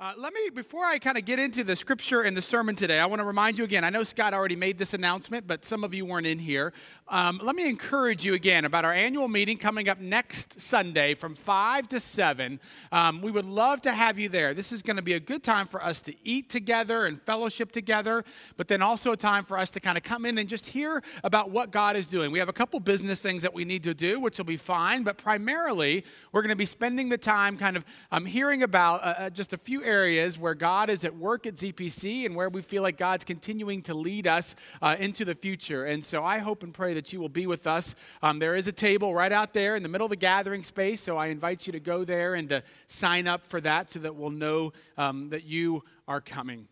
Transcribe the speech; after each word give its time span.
Uh, 0.00 0.12
let 0.16 0.32
me, 0.32 0.48
before 0.54 0.84
I 0.84 1.00
kind 1.00 1.18
of 1.18 1.24
get 1.24 1.40
into 1.40 1.64
the 1.64 1.74
scripture 1.74 2.22
and 2.22 2.36
the 2.36 2.40
sermon 2.40 2.76
today, 2.76 3.00
I 3.00 3.06
want 3.06 3.18
to 3.18 3.24
remind 3.24 3.58
you 3.58 3.64
again. 3.64 3.82
I 3.82 3.90
know 3.90 4.04
Scott 4.04 4.32
already 4.32 4.54
made 4.54 4.78
this 4.78 4.94
announcement, 4.94 5.48
but 5.48 5.64
some 5.64 5.82
of 5.82 5.92
you 5.92 6.06
weren't 6.06 6.24
in 6.24 6.38
here. 6.38 6.72
Um, 7.08 7.40
let 7.42 7.56
me 7.56 7.68
encourage 7.68 8.24
you 8.24 8.34
again 8.34 8.64
about 8.64 8.84
our 8.84 8.92
annual 8.92 9.26
meeting 9.26 9.58
coming 9.58 9.88
up 9.88 9.98
next 9.98 10.60
Sunday 10.60 11.14
from 11.14 11.34
5 11.34 11.88
to 11.88 11.98
7. 11.98 12.60
Um, 12.92 13.22
we 13.22 13.32
would 13.32 13.44
love 13.44 13.82
to 13.82 13.92
have 13.92 14.20
you 14.20 14.28
there. 14.28 14.54
This 14.54 14.70
is 14.70 14.82
going 14.82 14.98
to 14.98 15.02
be 15.02 15.14
a 15.14 15.20
good 15.20 15.42
time 15.42 15.66
for 15.66 15.82
us 15.82 16.00
to 16.02 16.14
eat 16.22 16.48
together 16.48 17.06
and 17.06 17.20
fellowship 17.22 17.72
together, 17.72 18.24
but 18.56 18.68
then 18.68 18.82
also 18.82 19.10
a 19.10 19.16
time 19.16 19.44
for 19.44 19.58
us 19.58 19.68
to 19.70 19.80
kind 19.80 19.98
of 19.98 20.04
come 20.04 20.24
in 20.24 20.38
and 20.38 20.48
just 20.48 20.66
hear 20.66 21.02
about 21.24 21.50
what 21.50 21.72
God 21.72 21.96
is 21.96 22.06
doing. 22.06 22.30
We 22.30 22.38
have 22.38 22.48
a 22.48 22.52
couple 22.52 22.78
business 22.78 23.20
things 23.20 23.42
that 23.42 23.52
we 23.52 23.64
need 23.64 23.82
to 23.82 23.94
do, 23.94 24.20
which 24.20 24.38
will 24.38 24.44
be 24.44 24.58
fine, 24.58 25.02
but 25.02 25.18
primarily 25.18 26.04
we're 26.30 26.42
going 26.42 26.50
to 26.50 26.56
be 26.56 26.66
spending 26.66 27.08
the 27.08 27.18
time 27.18 27.56
kind 27.56 27.76
of 27.76 27.84
um, 28.12 28.26
hearing 28.26 28.62
about 28.62 29.02
uh, 29.02 29.14
uh 29.18 29.30
just 29.30 29.52
a 29.52 29.58
few 29.58 29.87
areas 29.88 30.38
where 30.38 30.54
God 30.54 30.90
is 30.90 31.02
at 31.04 31.16
work 31.16 31.46
at 31.46 31.54
ZPC 31.54 32.26
and 32.26 32.36
where 32.36 32.50
we 32.50 32.60
feel 32.60 32.82
like 32.82 32.98
God's 32.98 33.24
continuing 33.24 33.82
to 33.82 33.94
lead 33.94 34.26
us 34.26 34.54
uh, 34.82 34.96
into 34.98 35.24
the 35.24 35.34
future. 35.34 35.86
And 35.86 36.04
so 36.04 36.22
I 36.22 36.38
hope 36.38 36.62
and 36.62 36.72
pray 36.74 36.94
that 36.94 37.12
you 37.12 37.20
will 37.20 37.30
be 37.30 37.46
with 37.46 37.66
us. 37.66 37.94
Um, 38.22 38.38
there 38.38 38.54
is 38.54 38.68
a 38.68 38.72
table 38.72 39.14
right 39.14 39.32
out 39.32 39.54
there 39.54 39.74
in 39.74 39.82
the 39.82 39.88
middle 39.88 40.04
of 40.04 40.10
the 40.10 40.16
gathering 40.16 40.62
space, 40.62 41.00
so 41.00 41.16
I 41.16 41.28
invite 41.28 41.66
you 41.66 41.72
to 41.72 41.80
go 41.80 42.04
there 42.04 42.34
and 42.34 42.48
to 42.50 42.62
sign 42.86 43.26
up 43.26 43.44
for 43.44 43.60
that 43.62 43.90
so 43.90 43.98
that 44.00 44.14
we'll 44.14 44.30
know 44.30 44.72
um, 44.98 45.30
that 45.30 45.44
you 45.44 45.82
are 46.06 46.20
coming. 46.20 46.68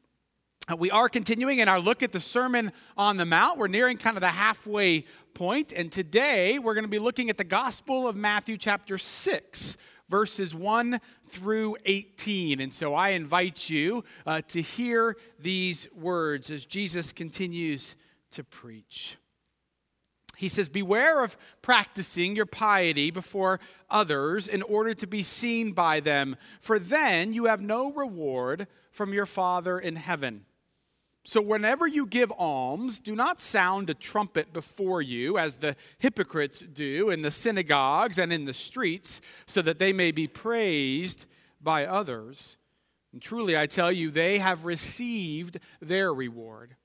Uh, 0.70 0.76
we 0.76 0.90
are 0.90 1.08
continuing 1.08 1.58
in 1.58 1.68
our 1.68 1.80
look 1.80 2.02
at 2.02 2.12
the 2.12 2.20
Sermon 2.20 2.72
on 2.96 3.16
the 3.16 3.24
Mount. 3.24 3.58
We're 3.58 3.68
nearing 3.68 3.96
kind 3.96 4.16
of 4.16 4.20
the 4.20 4.28
halfway 4.28 5.06
point, 5.32 5.72
and 5.72 5.90
today 5.90 6.58
we're 6.58 6.74
going 6.74 6.84
to 6.84 6.90
be 6.90 6.98
looking 6.98 7.30
at 7.30 7.38
the 7.38 7.44
Gospel 7.44 8.06
of 8.06 8.16
Matthew, 8.16 8.58
chapter 8.58 8.98
6 8.98 9.76
verses 10.08 10.54
1 10.54 11.00
through 11.26 11.76
18. 11.84 12.60
And 12.60 12.72
so 12.72 12.94
I 12.94 13.10
invite 13.10 13.68
you 13.68 14.04
uh, 14.26 14.42
to 14.48 14.62
hear 14.62 15.16
these 15.38 15.88
words 15.94 16.50
as 16.50 16.64
Jesus 16.64 17.12
continues 17.12 17.96
to 18.32 18.44
preach. 18.44 19.16
He 20.36 20.48
says, 20.48 20.68
Beware 20.68 21.22
of 21.22 21.36
practicing 21.62 22.36
your 22.36 22.46
piety 22.46 23.10
before 23.10 23.58
others 23.88 24.46
in 24.46 24.62
order 24.62 24.94
to 24.94 25.06
be 25.06 25.22
seen 25.22 25.72
by 25.72 26.00
them, 26.00 26.36
for 26.60 26.78
then 26.78 27.32
you 27.32 27.46
have 27.46 27.60
no 27.60 27.90
reward 27.92 28.66
from 28.90 29.12
your 29.12 29.26
Father 29.26 29.78
in 29.78 29.96
heaven. 29.96 30.44
So, 31.28 31.40
whenever 31.40 31.88
you 31.88 32.06
give 32.06 32.32
alms, 32.38 33.00
do 33.00 33.16
not 33.16 33.40
sound 33.40 33.90
a 33.90 33.94
trumpet 33.94 34.52
before 34.52 35.02
you, 35.02 35.38
as 35.38 35.58
the 35.58 35.74
hypocrites 35.98 36.60
do 36.60 37.10
in 37.10 37.22
the 37.22 37.32
synagogues 37.32 38.16
and 38.16 38.32
in 38.32 38.44
the 38.44 38.54
streets, 38.54 39.20
so 39.44 39.60
that 39.62 39.80
they 39.80 39.92
may 39.92 40.12
be 40.12 40.28
praised 40.28 41.26
by 41.60 41.84
others. 41.84 42.56
And 43.12 43.20
truly, 43.20 43.58
I 43.58 43.66
tell 43.66 43.90
you, 43.90 44.12
they 44.12 44.38
have 44.38 44.64
received 44.64 45.58
their 45.80 46.14
reward. 46.14 46.76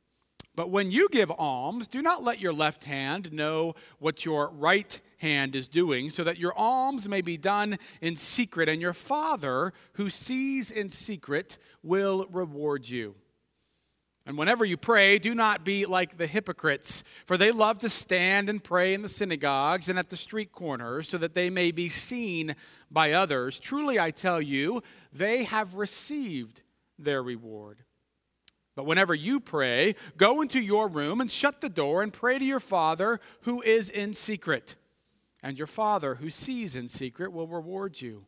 But 0.55 0.71
when 0.71 0.89
you 0.89 1.07
give 1.09 1.29
alms, 1.29 1.87
do 1.87 2.01
not 2.01 2.23
let 2.23 2.39
your 2.39 2.51
left 2.51 2.85
hand 2.85 3.31
know 3.31 3.75
what 3.99 4.25
your 4.25 4.49
right 4.49 4.99
hand 5.19 5.55
is 5.55 5.69
doing, 5.69 6.09
so 6.09 6.23
that 6.23 6.39
your 6.39 6.57
alms 6.57 7.07
may 7.07 7.21
be 7.21 7.37
done 7.37 7.77
in 8.01 8.15
secret, 8.15 8.69
and 8.69 8.81
your 8.81 8.93
Father, 8.93 9.71
who 9.93 10.09
sees 10.09 10.71
in 10.71 10.89
secret, 10.89 11.59
will 11.83 12.25
reward 12.31 12.89
you. 12.89 13.13
And 14.25 14.37
whenever 14.37 14.63
you 14.63 14.77
pray, 14.77 15.17
do 15.17 15.33
not 15.33 15.65
be 15.65 15.85
like 15.87 16.17
the 16.17 16.27
hypocrites, 16.27 17.03
for 17.25 17.37
they 17.37 17.51
love 17.51 17.79
to 17.79 17.89
stand 17.89 18.49
and 18.49 18.63
pray 18.63 18.93
in 18.93 19.01
the 19.01 19.09
synagogues 19.09 19.89
and 19.89 19.97
at 19.97 20.09
the 20.09 20.17
street 20.17 20.51
corners, 20.51 21.09
so 21.09 21.17
that 21.17 21.33
they 21.33 21.49
may 21.49 21.71
be 21.71 21.89
seen 21.89 22.55
by 22.91 23.13
others. 23.13 23.59
Truly, 23.59 23.99
I 23.99 24.11
tell 24.11 24.39
you, 24.39 24.83
they 25.11 25.45
have 25.45 25.73
received 25.75 26.61
their 26.99 27.23
reward. 27.23 27.79
But 28.75 28.85
whenever 28.85 29.15
you 29.15 29.39
pray, 29.39 29.95
go 30.17 30.41
into 30.41 30.61
your 30.61 30.87
room 30.87 31.19
and 31.19 31.29
shut 31.29 31.59
the 31.61 31.69
door 31.69 32.03
and 32.03 32.13
pray 32.13 32.37
to 32.37 32.45
your 32.45 32.59
Father 32.59 33.19
who 33.41 33.61
is 33.63 33.89
in 33.89 34.13
secret. 34.13 34.75
And 35.43 35.57
your 35.57 35.67
Father 35.67 36.15
who 36.15 36.29
sees 36.29 36.75
in 36.75 36.87
secret 36.87 37.33
will 37.33 37.47
reward 37.47 37.99
you. 38.01 38.27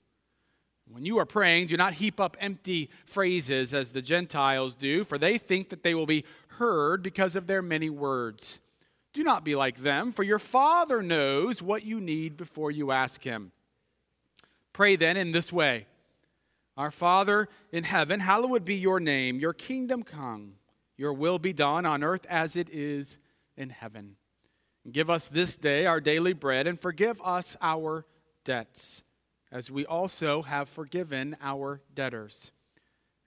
When 0.93 1.05
you 1.05 1.17
are 1.17 1.25
praying, 1.25 1.67
do 1.67 1.75
not 1.75 1.95
heap 1.95 2.19
up 2.19 2.37
empty 2.39 2.91
phrases 3.07 3.73
as 3.73 3.93
the 3.93 4.01
Gentiles 4.01 4.75
do, 4.75 5.03
for 5.03 5.17
they 5.17 5.39
think 5.39 5.69
that 5.69 5.81
they 5.81 5.95
will 5.95 6.05
be 6.05 6.23
heard 6.59 7.01
because 7.01 7.35
of 7.35 7.47
their 7.47 7.63
many 7.63 7.89
words. 7.89 8.59
Do 9.11 9.23
not 9.23 9.43
be 9.43 9.55
like 9.55 9.77
them, 9.77 10.11
for 10.11 10.21
your 10.21 10.37
Father 10.37 11.01
knows 11.01 11.63
what 11.63 11.83
you 11.83 11.99
need 11.99 12.37
before 12.37 12.69
you 12.69 12.91
ask 12.91 13.23
Him. 13.23 13.51
Pray 14.71 14.95
then 14.95 15.17
in 15.17 15.31
this 15.31 15.51
way 15.51 15.87
Our 16.77 16.91
Father 16.91 17.49
in 17.71 17.85
heaven, 17.85 18.19
hallowed 18.19 18.63
be 18.63 18.75
your 18.75 18.99
name, 18.99 19.39
your 19.39 19.53
kingdom 19.53 20.03
come, 20.03 20.57
your 20.95 21.13
will 21.13 21.39
be 21.39 21.53
done 21.53 21.87
on 21.87 22.03
earth 22.03 22.27
as 22.29 22.55
it 22.55 22.69
is 22.69 23.17
in 23.57 23.71
heaven. 23.71 24.17
Give 24.91 25.09
us 25.09 25.27
this 25.27 25.55
day 25.55 25.87
our 25.87 25.99
daily 25.99 26.33
bread, 26.33 26.67
and 26.67 26.79
forgive 26.79 27.19
us 27.23 27.57
our 27.63 28.05
debts 28.45 29.01
as 29.53 29.69
we 29.69 29.85
also 29.85 30.41
have 30.41 30.67
forgiven 30.67 31.37
our 31.39 31.79
debtors. 31.93 32.51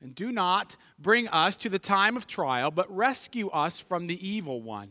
And 0.02 0.14
do 0.14 0.32
not 0.32 0.76
bring 0.98 1.28
us 1.28 1.56
to 1.58 1.68
the 1.68 1.78
time 1.78 2.16
of 2.16 2.26
trial, 2.26 2.70
but 2.70 2.94
rescue 2.94 3.48
us 3.48 3.78
from 3.78 4.08
the 4.08 4.28
evil 4.28 4.60
one. 4.60 4.90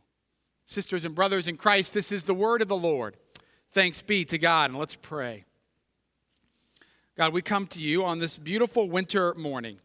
Sisters 0.65 1.05
and 1.05 1.15
brothers 1.15 1.47
in 1.47 1.57
Christ, 1.57 1.93
this 1.93 2.11
is 2.11 2.25
the 2.25 2.33
word 2.33 2.61
of 2.61 2.67
the 2.67 2.77
Lord. 2.77 3.17
Thanks 3.71 4.01
be 4.01 4.25
to 4.25 4.37
God, 4.37 4.69
and 4.69 4.79
let's 4.79 4.95
pray. 4.95 5.45
God, 7.17 7.33
we 7.33 7.41
come 7.41 7.67
to 7.67 7.79
you 7.79 8.03
on 8.03 8.19
this 8.19 8.37
beautiful 8.37 8.89
winter 8.89 9.33
morning. 9.35 9.79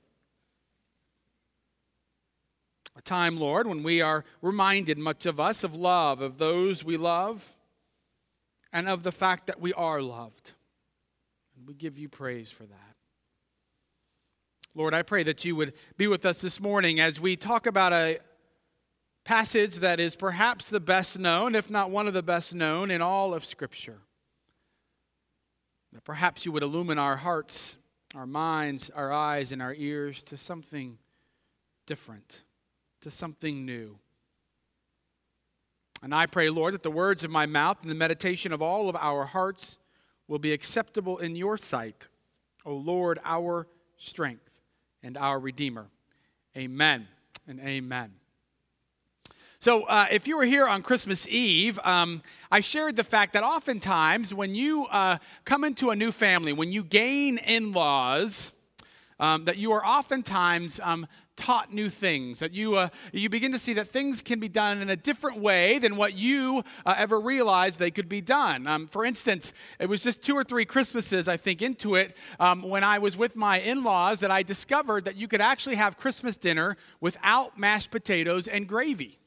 A 2.97 3.03
time, 3.03 3.37
Lord, 3.37 3.67
when 3.67 3.83
we 3.83 4.01
are 4.01 4.25
reminded, 4.41 4.97
much 4.97 5.27
of 5.27 5.39
us, 5.39 5.63
of 5.63 5.75
love, 5.75 6.21
of 6.21 6.39
those 6.39 6.83
we 6.83 6.97
love, 6.97 7.55
and 8.73 8.89
of 8.89 9.03
the 9.03 9.13
fact 9.13 9.47
that 9.47 9.61
we 9.61 9.73
are 9.75 10.01
loved. 10.01 10.53
And 11.57 11.67
we 11.67 11.75
give 11.75 11.99
you 11.99 12.09
praise 12.09 12.51
for 12.51 12.65
that. 12.65 12.97
Lord, 14.75 14.95
I 14.95 15.03
pray 15.03 15.23
that 15.23 15.45
you 15.45 15.57
would 15.57 15.73
be 15.97 16.07
with 16.07 16.27
us 16.27 16.41
this 16.41 16.61
morning 16.61 17.01
as 17.01 17.19
we 17.19 17.37
talk 17.37 17.67
about 17.67 17.93
a, 17.93 18.19
passage 19.27 19.81
that 19.81 19.99
is 19.99 20.15
perhaps 20.15 20.71
the 20.71 20.79
best 20.79 21.19
known, 21.19 21.57
if 21.57 21.69
not 21.69 21.91
one 21.91 22.07
of 22.07 22.15
the 22.15 22.23
best 22.23 22.55
known, 22.55 22.93
in 22.93 23.03
all 23.03 23.35
of 23.35 23.45
Scripture. 23.45 23.99
That 25.93 26.05
perhaps 26.05 26.47
you 26.47 26.53
would 26.53 26.63
illumine 26.63 26.99
our 26.99 27.17
hearts, 27.17 27.77
our 28.15 28.27
minds, 28.27 28.89
our 28.91 29.13
eyes, 29.13 29.51
and 29.51 29.61
our 29.61 29.75
ears 29.75 30.23
to 30.25 30.39
something 30.39 30.99
different, 31.87 32.43
to 33.01 33.11
something 33.11 33.67
new. 33.67 33.99
And 36.05 36.15
I 36.15 36.27
pray, 36.27 36.49
Lord, 36.49 36.75
that 36.75 36.85
the 36.85 36.91
words 36.91 37.25
of 37.25 37.31
my 37.31 37.47
mouth 37.47 37.79
and 37.83 37.91
the 37.91 37.97
meditation 37.97 38.53
of 38.53 38.63
all 38.63 38.89
of 38.89 38.95
our 38.95 39.25
hearts 39.25 39.77
will 40.29 40.39
be 40.39 40.53
acceptable 40.53 41.19
in 41.19 41.35
your 41.35 41.57
sight, 41.57 42.07
O 42.65 42.75
Lord, 42.75 43.19
our 43.25 43.67
strength 43.97 44.61
and 45.03 45.17
our 45.17 45.41
Redeemer. 45.41 45.89
Amen 46.57 47.09
and 47.49 47.59
amen. 47.59 48.13
So, 49.59 49.85
uh, 49.85 50.07
if 50.11 50.29
you 50.29 50.37
were 50.37 50.45
here 50.45 50.67
on 50.67 50.83
Christmas 50.83 51.27
Eve, 51.29 51.79
um, 51.83 52.23
I 52.51 52.61
shared 52.61 52.97
the 52.97 53.05
fact 53.05 53.33
that 53.33 53.43
oftentimes 53.43 54.35
when 54.35 54.55
you 54.55 54.87
uh, 54.91 55.17
come 55.45 55.65
into 55.65 55.91
a 55.91 55.97
new 55.97 56.13
family, 56.13 56.53
when 56.53 56.73
you 56.73 56.85
gain 56.85 57.39
in 57.39 57.73
laws, 57.73 58.53
um, 59.19 59.47
that 59.47 59.57
you 59.57 59.73
are 59.73 59.85
oftentimes 59.85 60.79
um, 60.83 61.07
taught 61.37 61.73
new 61.73 61.89
things, 61.89 62.41
that 62.41 62.53
you, 62.53 62.77
uh, 62.77 62.89
you 63.13 63.31
begin 63.31 63.51
to 63.53 63.59
see 63.59 63.73
that 63.73 63.89
things 63.89 64.21
can 64.21 64.39
be 64.39 64.49
done 64.49 64.83
in 64.83 64.91
a 64.91 64.97
different 64.97 65.39
way 65.39 65.79
than 65.79 65.97
what 65.97 66.15
you 66.15 66.63
uh, 66.85 66.95
ever 66.99 67.19
realized 67.19 67.79
they 67.79 67.91
could 67.91 68.11
be 68.11 68.21
done. 68.21 68.67
Um, 68.67 68.87
for 68.87 69.07
instance, 69.07 69.55
it 69.79 69.89
was 69.89 70.03
just 70.03 70.23
two 70.23 70.35
or 70.35 70.45
three 70.45 70.67
Christmases, 70.67 71.29
I 71.29 71.39
think, 71.39 71.63
into 71.63 71.95
it 71.95 72.15
um, 72.39 72.63
when 72.63 72.85
I 72.85 72.99
was 72.99 73.17
with 73.17 73.37
my 73.37 73.59
in 73.59 73.83
laws 73.83 74.21
that 74.21 74.31
I 74.31 74.43
discovered 74.43 75.07
that 75.07 75.17
you 75.17 75.29
could 75.29 75.41
actually 75.41 75.77
have 75.77 75.97
Christmas 75.97 76.37
dinner 76.37 76.77
without 77.01 77.59
mashed 77.59 77.91
potatoes 77.91 78.47
and 78.47 78.69
gravy. 78.69 79.19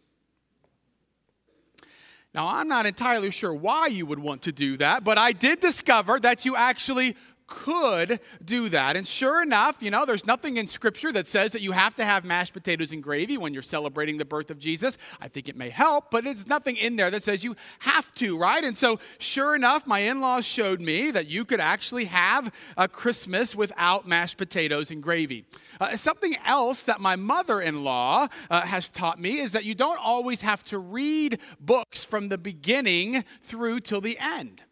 Now, 2.33 2.47
I'm 2.47 2.67
not 2.67 2.85
entirely 2.85 3.31
sure 3.31 3.53
why 3.53 3.87
you 3.87 4.05
would 4.05 4.19
want 4.19 4.43
to 4.43 4.51
do 4.51 4.77
that, 4.77 5.03
but 5.03 5.17
I 5.17 5.31
did 5.31 5.59
discover 5.59 6.19
that 6.19 6.45
you 6.45 6.55
actually 6.55 7.15
could 7.49 8.19
do 8.43 8.69
that. 8.69 8.95
And 8.95 9.07
sure 9.07 9.41
enough, 9.41 9.77
you 9.81 9.91
know, 9.91 10.05
there's 10.05 10.25
nothing 10.25 10.57
in 10.57 10.67
Scripture 10.67 11.11
that 11.11 11.27
says 11.27 11.51
that 11.53 11.61
you 11.61 11.71
have 11.71 11.95
to 11.95 12.05
have 12.05 12.23
mashed 12.23 12.53
potatoes 12.53 12.91
and 12.91 13.01
gravy 13.01 13.37
when 13.37 13.53
you're 13.53 13.63
celebrating 13.63 14.17
the 14.17 14.25
birth 14.25 14.51
of 14.51 14.59
Jesus. 14.59 14.97
I 15.19 15.27
think 15.27 15.49
it 15.49 15.57
may 15.57 15.69
help, 15.69 16.11
but 16.11 16.23
there's 16.23 16.47
nothing 16.47 16.77
in 16.77 16.95
there 16.95 17.09
that 17.09 17.23
says 17.23 17.43
you 17.43 17.55
have 17.79 18.13
to, 18.15 18.37
right? 18.37 18.63
And 18.63 18.77
so, 18.77 18.99
sure 19.17 19.55
enough, 19.55 19.87
my 19.87 19.99
in 19.99 20.21
laws 20.21 20.45
showed 20.45 20.79
me 20.79 21.11
that 21.11 21.27
you 21.27 21.43
could 21.43 21.59
actually 21.59 22.05
have 22.05 22.53
a 22.77 22.87
Christmas 22.87 23.55
without 23.55 24.07
mashed 24.07 24.37
potatoes 24.37 24.91
and 24.91 25.01
gravy. 25.01 25.45
Uh, 25.81 25.95
something 25.95 26.35
else 26.45 26.83
that 26.83 27.01
my 27.01 27.15
mother 27.15 27.59
in 27.61 27.83
law 27.83 28.27
uh, 28.49 28.61
has 28.61 28.89
taught 28.89 29.19
me 29.19 29.39
is 29.39 29.53
that 29.53 29.65
you 29.65 29.73
don't 29.75 29.99
always 29.99 30.41
have 30.41 30.63
to 30.65 30.77
read 30.77 31.39
books 31.59 32.03
from 32.03 32.29
the 32.29 32.37
beginning 32.37 33.23
through 33.41 33.79
till 33.79 34.01
the 34.01 34.17
end. 34.19 34.63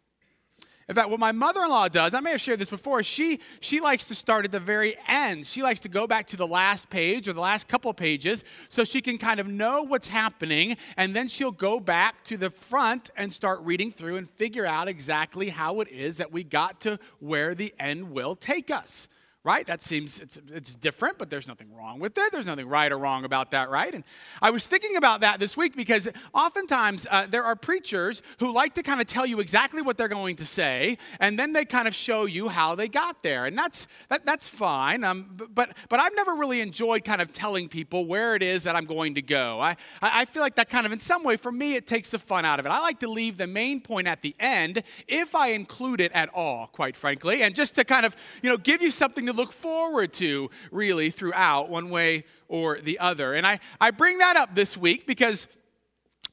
In 0.89 0.95
fact, 0.95 1.10
what 1.10 1.19
my 1.19 1.34
mother-in-law 1.34 1.89
does, 1.89 2.13
I 2.13 2.22
may 2.22 2.31
have 2.31 2.39
shared 2.39 2.60
this 2.60 2.69
before, 2.69 3.04
she, 3.04 3.42
she 3.60 3.81
likes 3.81 4.07
to 4.07 4.16
start 4.16 4.45
at 4.45 4.54
the 4.54 4.60
very 4.60 4.95
end. 5.07 5.45
She 5.45 5.62
likes 5.62 5.81
to 5.81 5.89
go 5.89 6.07
back 6.07 6.28
to 6.28 6.38
the 6.38 6.48
last 6.48 6.89
page 6.89 7.28
or 7.28 7.34
the 7.34 7.42
last 7.42 7.68
couple 7.68 7.94
pages 7.94 8.45
so 8.69 8.86
she 8.86 9.01
can 9.01 9.18
kind 9.18 9.42
of 9.42 9.48
know 9.48 9.84
what's 9.84 10.07
happening, 10.07 10.78
and 10.95 11.13
then 11.13 11.28
she'll 11.28 11.51
go 11.51 11.81
back 11.81 12.24
to 12.25 12.38
the 12.38 12.50
front 12.50 13.10
and 13.18 13.34
start 13.34 13.60
reading 13.63 13.92
through 13.92 14.16
and 14.16 14.30
figure 14.30 14.66
out 14.66 14.88
exactly 14.88 15.50
how 15.50 15.81
it 15.81 15.89
is 15.89 16.18
that 16.18 16.31
we 16.31 16.44
got 16.44 16.80
to 16.81 17.00
where 17.19 17.54
the 17.54 17.74
end 17.78 18.12
will 18.12 18.36
take 18.36 18.72
us 18.72 19.10
right? 19.47 19.65
That 19.65 19.81
seems 19.81 20.19
it's, 20.19 20.38
it's 20.53 20.75
different, 20.75 21.17
but 21.17 21.29
there's 21.29 21.47
nothing 21.47 21.73
wrong 21.73 21.99
with 21.99 22.17
it. 22.17 22.33
There's 22.33 22.47
nothing 22.47 22.67
right 22.67 22.91
or 22.91 22.97
wrong 22.97 23.23
about 23.23 23.51
that, 23.51 23.69
right? 23.69 23.94
And 23.94 24.03
I 24.41 24.49
was 24.49 24.67
thinking 24.67 24.97
about 24.97 25.21
that 25.21 25.39
this 25.39 25.55
week 25.55 25.73
because 25.73 26.09
oftentimes 26.33 27.07
uh, 27.09 27.27
there 27.27 27.45
are 27.45 27.55
preachers 27.55 28.21
who 28.39 28.51
like 28.51 28.73
to 28.73 28.83
kind 28.83 28.99
of 28.99 29.07
tell 29.07 29.25
you 29.25 29.39
exactly 29.39 29.81
what 29.81 29.97
they're 29.97 30.09
going 30.09 30.35
to 30.35 30.45
say, 30.45 30.97
and 31.21 31.39
then 31.39 31.53
they 31.53 31.63
kind 31.63 31.88
of 31.88 31.95
show 31.95 32.25
you 32.25 32.49
how 32.49 32.75
they 32.75 32.89
got 32.89 33.23
there, 33.23 33.45
and 33.45 33.57
that's 33.57 33.88
that, 34.09 34.25
that's 34.25 34.49
fine. 34.49 35.05
Um, 35.05 35.39
but 35.53 35.77
but 35.88 36.01
I've 36.01 36.15
never 36.17 36.35
really 36.35 36.59
enjoyed 36.59 37.05
kind 37.05 37.21
of 37.21 37.31
telling 37.31 37.69
people 37.69 38.05
where 38.05 38.35
it 38.35 38.44
is 38.44 38.65
that 38.65 38.75
I'm 38.75 38.85
going 38.85 39.15
to 39.15 39.21
go. 39.21 39.61
I 39.61 39.77
I 40.01 40.25
feel 40.25 40.41
like 40.41 40.55
that 40.55 40.67
kind 40.67 40.85
of 40.85 40.91
in 40.91 40.99
some 40.99 41.23
way 41.23 41.38
for 41.38 41.53
me 41.53 41.75
it 41.75 41.88
takes 41.88 42.11
the 42.11 42.19
fun 42.19 42.44
out 42.44 42.59
of 42.59 42.65
it. 42.65 42.69
I 42.69 42.81
like 42.81 42.99
to 42.99 43.07
leave 43.07 43.38
the 43.38 43.47
main 43.47 43.79
point 43.79 44.09
at 44.09 44.21
the 44.21 44.35
end 44.41 44.83
if 45.07 45.35
I 45.35 45.51
include 45.51 46.01
it 46.01 46.11
at 46.11 46.27
all, 46.33 46.67
quite 46.67 46.97
frankly, 46.97 47.44
and 47.44 47.55
just 47.55 47.75
to 47.75 47.85
kind 47.85 48.05
of 48.05 48.13
you 48.44 48.49
know 48.49 48.57
give 48.57 48.81
you 48.81 48.91
something 48.91 49.25
to 49.25 49.37
look 49.38 49.54
forward 49.54 50.12
to 50.13 50.50
really 50.72 51.10
throughout, 51.10 51.69
one 51.69 51.89
way 51.89 52.25
or 52.48 52.80
the 52.80 53.00
other. 53.00 53.34
And 53.34 53.45
I, 53.48 53.60
I 53.80 53.92
bring 53.92 54.18
that 54.18 54.36
up 54.36 54.56
this 54.56 54.75
week 54.75 55.07
because 55.07 55.48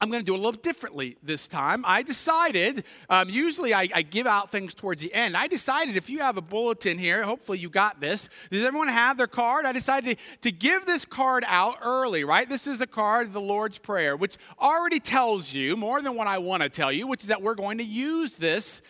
I'm 0.01 0.11
going 0.11 0.21
to 0.21 0.25
do 0.25 0.35
a 0.35 0.37
little 0.37 0.51
differently 0.51 1.15
this 1.23 1.47
time. 1.47 1.83
I 1.87 2.03
decided, 2.03 2.83
um, 3.09 3.29
usually 3.29 3.73
I, 3.73 3.87
I, 3.95 4.01
give 4.01 4.27
out 4.27 4.51
things 4.51 4.73
towards 4.73 5.01
the 5.01 5.13
end. 5.13 5.37
I 5.37 5.47
decided 5.47 5.95
if 5.95 6.09
you 6.09 6.19
have 6.19 6.35
a 6.35 6.41
bulletin 6.41 6.97
here, 6.97 7.23
hopefully 7.23 7.59
you 7.59 7.69
got 7.69 8.01
this. 8.01 8.27
Does 8.51 8.65
everyone 8.65 8.89
have 8.89 9.17
their 9.17 9.27
card? 9.27 9.65
I 9.65 9.71
decided 9.71 10.17
to, 10.17 10.23
to 10.41 10.51
give 10.51 10.85
this 10.85 11.05
card 11.05 11.45
out 11.47 11.77
early, 11.81 12.25
right? 12.25 12.47
This 12.47 12.67
is 12.67 12.79
the 12.79 12.87
card 12.87 13.27
of 13.27 13.33
the 13.33 13.39
Lord's 13.39 13.77
Prayer, 13.77 14.17
which 14.17 14.35
already 14.59 14.99
tells 14.99 15.53
you 15.53 15.77
more 15.77 16.01
than 16.01 16.15
what 16.15 16.27
I 16.27 16.39
want 16.39 16.61
to 16.61 16.69
tell 16.69 16.91
you, 16.91 17.07
which 17.07 17.21
is 17.21 17.27
that 17.29 17.41
we're 17.41 17.55
going 17.55 17.77
to 17.77 17.85
use 17.85 18.35
this 18.35 18.81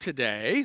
today 0.00 0.64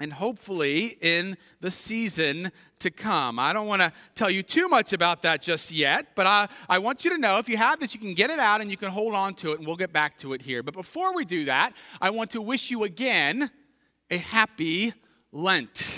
and 0.00 0.12
hopefully 0.12 0.98
in 1.00 1.36
the 1.60 1.70
season 1.70 2.50
to 2.80 2.90
come. 2.90 3.38
I 3.38 3.52
don't 3.52 3.66
want 3.66 3.80
to 3.80 3.92
tell 4.14 4.30
you 4.30 4.42
too 4.42 4.68
much 4.68 4.92
about 4.92 5.22
that 5.22 5.40
just 5.40 5.70
yet, 5.70 6.08
but 6.14 6.26
I, 6.26 6.48
I 6.68 6.78
want 6.78 7.04
you 7.04 7.10
to 7.12 7.18
know 7.18 7.38
if 7.38 7.48
you 7.48 7.56
have 7.56 7.80
this, 7.80 7.94
you 7.94 8.00
can 8.00 8.14
get 8.14 8.30
it 8.30 8.38
out 8.38 8.60
and 8.60 8.70
you 8.70 8.76
can 8.76 8.90
hold 8.90 9.14
on 9.14 9.34
to 9.36 9.52
it, 9.52 9.58
and 9.58 9.66
we'll 9.66 9.76
get 9.76 9.92
back 9.92 10.18
to 10.18 10.34
it 10.34 10.42
here. 10.42 10.62
But 10.62 10.74
before 10.74 11.14
we 11.14 11.24
do 11.24 11.46
that, 11.46 11.72
I 12.00 12.10
want 12.10 12.30
to 12.32 12.42
wish 12.42 12.70
you 12.70 12.84
again 12.84 13.50
a 14.10 14.18
happy 14.18 14.92
Lent. 15.32 15.95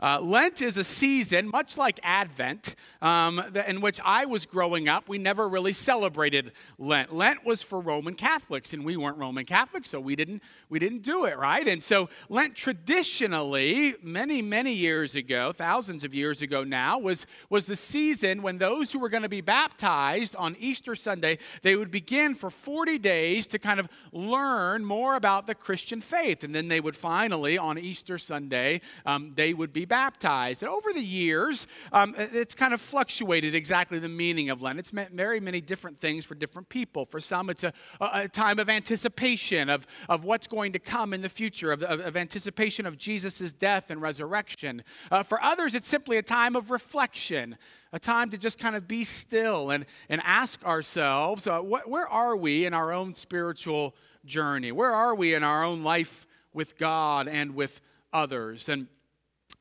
Uh, 0.00 0.18
Lent 0.20 0.62
is 0.62 0.76
a 0.78 0.84
season, 0.84 1.48
much 1.48 1.76
like 1.76 2.00
Advent, 2.02 2.74
um, 3.02 3.38
in 3.66 3.82
which 3.82 4.00
I 4.02 4.24
was 4.24 4.46
growing 4.46 4.88
up. 4.88 5.08
We 5.08 5.18
never 5.18 5.46
really 5.48 5.74
celebrated 5.74 6.52
Lent. 6.78 7.14
Lent 7.14 7.44
was 7.44 7.60
for 7.60 7.80
Roman 7.80 8.14
Catholics, 8.14 8.72
and 8.72 8.84
we 8.84 8.96
weren't 8.96 9.18
Roman 9.18 9.44
Catholics, 9.44 9.90
so 9.90 10.00
we 10.00 10.16
didn't 10.16 10.42
we 10.70 10.78
didn't 10.78 11.02
do 11.02 11.26
it 11.26 11.36
right. 11.36 11.66
And 11.68 11.82
so 11.82 12.08
Lent 12.30 12.54
traditionally, 12.54 13.94
many 14.02 14.40
many 14.40 14.72
years 14.72 15.14
ago, 15.14 15.52
thousands 15.52 16.02
of 16.02 16.14
years 16.14 16.40
ago 16.40 16.64
now, 16.64 16.98
was 16.98 17.26
was 17.50 17.66
the 17.66 17.76
season 17.76 18.40
when 18.40 18.56
those 18.56 18.92
who 18.92 18.98
were 18.98 19.10
going 19.10 19.22
to 19.22 19.28
be 19.28 19.42
baptized 19.42 20.34
on 20.36 20.56
Easter 20.58 20.94
Sunday 20.94 21.38
they 21.62 21.76
would 21.76 21.90
begin 21.90 22.34
for 22.34 22.48
40 22.48 22.98
days 22.98 23.46
to 23.48 23.58
kind 23.58 23.78
of 23.78 23.88
learn 24.12 24.84
more 24.84 25.14
about 25.16 25.46
the 25.46 25.54
Christian 25.54 26.00
faith, 26.00 26.42
and 26.42 26.54
then 26.54 26.68
they 26.68 26.80
would 26.80 26.96
finally 26.96 27.58
on 27.58 27.78
Easter 27.78 28.16
Sunday 28.16 28.80
um, 29.04 29.32
they 29.34 29.52
would 29.52 29.72
be 29.72 29.84
baptized. 29.90 30.62
And 30.62 30.72
over 30.72 30.94
the 30.94 31.02
years, 31.02 31.66
um, 31.92 32.14
it's 32.16 32.54
kind 32.54 32.72
of 32.72 32.80
fluctuated 32.80 33.54
exactly 33.54 33.98
the 33.98 34.08
meaning 34.08 34.48
of 34.48 34.62
Lent. 34.62 34.78
It's 34.78 34.94
meant 34.94 35.12
very 35.12 35.40
many 35.40 35.60
different 35.60 35.98
things 35.98 36.24
for 36.24 36.34
different 36.34 36.70
people. 36.70 37.04
For 37.04 37.20
some, 37.20 37.50
it's 37.50 37.64
a, 37.64 37.74
a 38.00 38.28
time 38.28 38.58
of 38.58 38.70
anticipation 38.70 39.68
of, 39.68 39.86
of 40.08 40.24
what's 40.24 40.46
going 40.46 40.72
to 40.72 40.78
come 40.78 41.12
in 41.12 41.20
the 41.20 41.28
future, 41.28 41.72
of, 41.72 41.82
of, 41.82 42.00
of 42.00 42.16
anticipation 42.16 42.86
of 42.86 42.96
Jesus' 42.96 43.52
death 43.52 43.90
and 43.90 44.00
resurrection. 44.00 44.82
Uh, 45.10 45.22
for 45.22 45.42
others, 45.42 45.74
it's 45.74 45.88
simply 45.88 46.16
a 46.16 46.22
time 46.22 46.56
of 46.56 46.70
reflection 46.70 47.58
a 47.92 47.98
time 47.98 48.30
to 48.30 48.38
just 48.38 48.56
kind 48.56 48.76
of 48.76 48.86
be 48.86 49.02
still 49.02 49.70
and, 49.70 49.84
and 50.08 50.20
ask 50.24 50.64
ourselves 50.64 51.48
uh, 51.48 51.58
what, 51.58 51.90
where 51.90 52.06
are 52.06 52.36
we 52.36 52.64
in 52.64 52.72
our 52.72 52.92
own 52.92 53.14
spiritual 53.14 53.96
journey? 54.24 54.70
Where 54.70 54.92
are 54.92 55.12
we 55.12 55.34
in 55.34 55.42
our 55.42 55.64
own 55.64 55.82
life 55.82 56.24
with 56.52 56.78
God 56.78 57.26
and 57.26 57.56
with 57.56 57.80
others? 58.12 58.68
And 58.68 58.86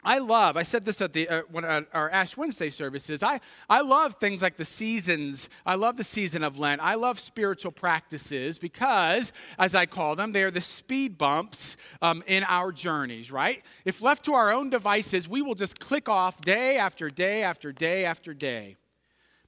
I 0.01 0.19
love, 0.19 0.55
I 0.55 0.63
said 0.63 0.85
this 0.85 1.01
at, 1.01 1.11
the, 1.11 1.27
uh, 1.27 1.41
when, 1.51 1.65
our 1.65 2.09
Ash 2.09 2.37
Wednesday 2.37 2.69
services, 2.69 3.21
I, 3.21 3.41
I 3.69 3.81
love 3.81 4.15
things 4.15 4.41
like 4.41 4.55
the 4.55 4.63
seasons. 4.63 5.49
I 5.65 5.75
love 5.75 5.97
the 5.97 6.05
season 6.05 6.41
of 6.41 6.57
Lent. 6.57 6.81
I 6.81 6.95
love 6.95 7.19
spiritual 7.19 7.73
practices 7.73 8.57
because, 8.57 9.33
as 9.57 9.75
I 9.75 9.85
call 9.85 10.15
them, 10.15 10.31
they 10.31 10.43
are 10.43 10.51
the 10.51 10.61
speed 10.61 11.17
bumps 11.17 11.75
um, 12.01 12.23
in 12.27 12.45
our 12.45 12.71
journeys, 12.71 13.29
right? 13.29 13.61
If 13.83 14.01
left 14.01 14.23
to 14.25 14.33
our 14.33 14.53
own 14.53 14.69
devices, 14.69 15.27
we 15.27 15.41
will 15.41 15.55
just 15.55 15.81
click 15.81 16.07
off 16.07 16.39
day 16.39 16.77
after 16.77 17.09
day 17.09 17.43
after 17.43 17.73
day 17.73 18.05
after 18.05 18.33
day. 18.33 18.77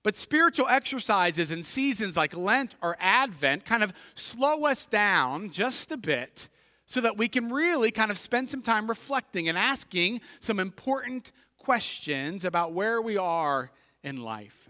But 0.04 0.16
spiritual 0.16 0.68
exercises 0.68 1.52
and 1.52 1.64
seasons 1.64 2.18
like 2.18 2.36
Lent 2.36 2.76
or 2.82 2.98
Advent 3.00 3.64
kind 3.64 3.84
of 3.84 3.94
slow 4.16 4.66
us 4.66 4.86
down 4.86 5.52
just 5.52 5.92
a 5.92 5.98
bit 5.98 6.50
so 6.92 7.00
that 7.00 7.18
we 7.18 7.30
can 7.30 7.50
really 7.50 7.90
kind 7.90 8.12
of 8.12 8.18
spend 8.18 8.50
some 8.50 8.62
time 8.62 8.86
reflecting 8.90 9.48
and 9.48 9.58
asking 9.58 10.20
some 10.42 10.60
important 10.60 11.32
questions 11.58 12.44
about 12.44 12.74
where 12.74 13.02
we 13.02 13.16
are 13.16 13.72
in 14.04 14.18
life. 14.18 14.70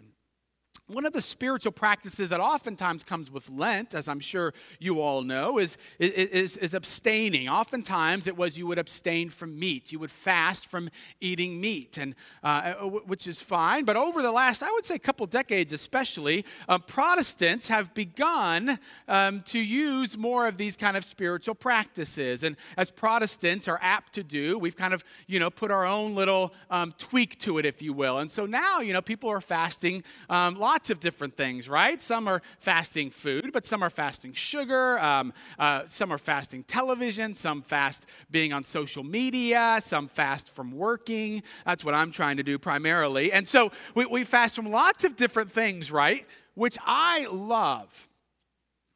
One 0.92 1.06
of 1.06 1.14
the 1.14 1.22
spiritual 1.22 1.72
practices 1.72 2.32
that 2.32 2.42
oftentimes 2.42 3.04
comes 3.04 3.32
with 3.32 3.50
Lent, 3.50 3.94
as 3.94 4.10
I'm 4.10 4.20
sure 4.20 4.54
you 4.78 5.00
all 5.00 5.22
know, 5.22 5.58
is, 5.58 5.78
is, 6.00 6.58
is, 6.58 6.74
abstaining. 6.74 7.48
Oftentimes 7.48 8.28
it 8.28 8.36
was 8.36 8.58
you 8.58 8.68
would 8.68 8.78
abstain 8.78 9.30
from 9.30 9.58
meat. 9.58 9.92
You 9.94 10.00
would 10.00 10.12
fast 10.12 10.68
from 10.68 10.90
eating 11.22 11.62
meat, 11.62 11.98
and, 11.98 12.14
uh, 12.44 12.74
uh 12.80 12.88
which 12.88 13.26
is 13.26 13.42
fine. 13.42 13.86
But 13.86 13.96
over 13.96 14.22
the 14.22 14.32
last, 14.32 14.64
I 14.64 14.72
would 14.72 14.86
say, 14.86 15.00
couple 15.00 15.26
decades 15.28 15.72
especially, 15.72 16.46
uh, 16.68 16.78
Protestants 16.78 17.70
have 17.70 17.94
begun 17.94 18.78
um, 19.08 19.44
to 19.44 19.60
use 19.60 20.18
more 20.18 20.48
of 20.48 20.58
these 20.58 20.76
kind 20.76 20.98
of 20.98 21.06
spiritual 21.06 21.56
practices. 21.56 22.44
And 22.44 22.58
as 22.76 22.92
Protestants 22.92 23.68
are 23.68 23.80
apt 23.82 24.14
to 24.14 24.24
do, 24.24 24.60
we've 24.60 24.76
kind 24.76 24.94
of, 24.94 25.04
you 25.28 25.40
know, 25.40 25.50
put 25.50 25.72
our 25.72 25.86
own 25.86 26.16
little 26.16 26.54
um, 26.70 26.92
tweak 26.98 27.40
to 27.40 27.58
it, 27.60 27.66
if 27.66 27.82
you 27.82 27.94
will. 27.94 28.20
And 28.20 28.30
so 28.30 28.46
now, 28.46 28.80
you 28.82 28.92
know, 28.92 29.02
people 29.02 29.30
are 29.30 29.42
fasting 29.42 30.04
um, 30.30 30.56
lots 30.56 30.81
lots 30.82 30.90
of 30.90 31.00
different 31.00 31.38
things, 31.38 31.70
right? 31.70 32.02
Some 32.02 32.28
are 32.28 32.42
fasting 32.58 33.12
food, 33.12 33.52
but 33.54 33.68
some 33.68 33.84
are 33.84 33.92
fasting 33.92 34.34
sugar. 34.34 34.98
Um, 34.98 35.32
uh, 35.60 35.84
some 35.86 36.12
are 36.12 36.18
fasting 36.18 36.64
television. 36.64 37.36
Some 37.36 37.62
fast 37.62 38.08
being 38.32 38.52
on 38.52 38.64
social 38.64 39.04
media. 39.04 39.78
Some 39.80 40.08
fast 40.08 40.50
from 40.50 40.72
working. 40.72 41.44
That's 41.68 41.86
what 41.86 41.94
I'm 41.94 42.12
trying 42.12 42.38
to 42.38 42.44
do 42.44 42.58
primarily. 42.58 43.32
And 43.32 43.48
so 43.48 43.72
we, 43.94 44.08
we 44.08 44.24
fast 44.24 44.56
from 44.56 44.72
lots 44.72 45.04
of 45.04 45.16
different 45.16 45.52
things, 45.52 45.92
right? 45.92 46.26
Which 46.56 46.80
I 46.84 47.28
love. 47.32 48.08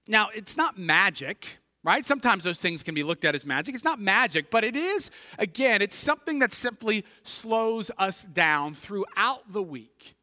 Now, 0.08 0.30
it's 0.34 0.58
not 0.58 0.80
magic 0.80 1.60
right? 1.84 2.04
Sometimes 2.04 2.44
those 2.44 2.60
things 2.60 2.82
can 2.82 2.96
be 2.96 3.04
looked 3.04 3.26
at 3.26 3.36
as 3.36 3.46
magic. 3.46 3.76
It's 3.76 3.84
not 3.84 4.02
magic, 4.02 4.50
but 4.50 4.64
it 4.64 4.76
is, 4.76 5.12
again, 5.38 5.84
it's 5.84 5.94
something 5.94 6.40
that 6.40 6.52
simply 6.52 7.06
slows 7.22 7.92
us 8.00 8.24
down 8.24 8.74
throughout 8.74 9.54
the 9.54 9.62
week. 9.62 10.16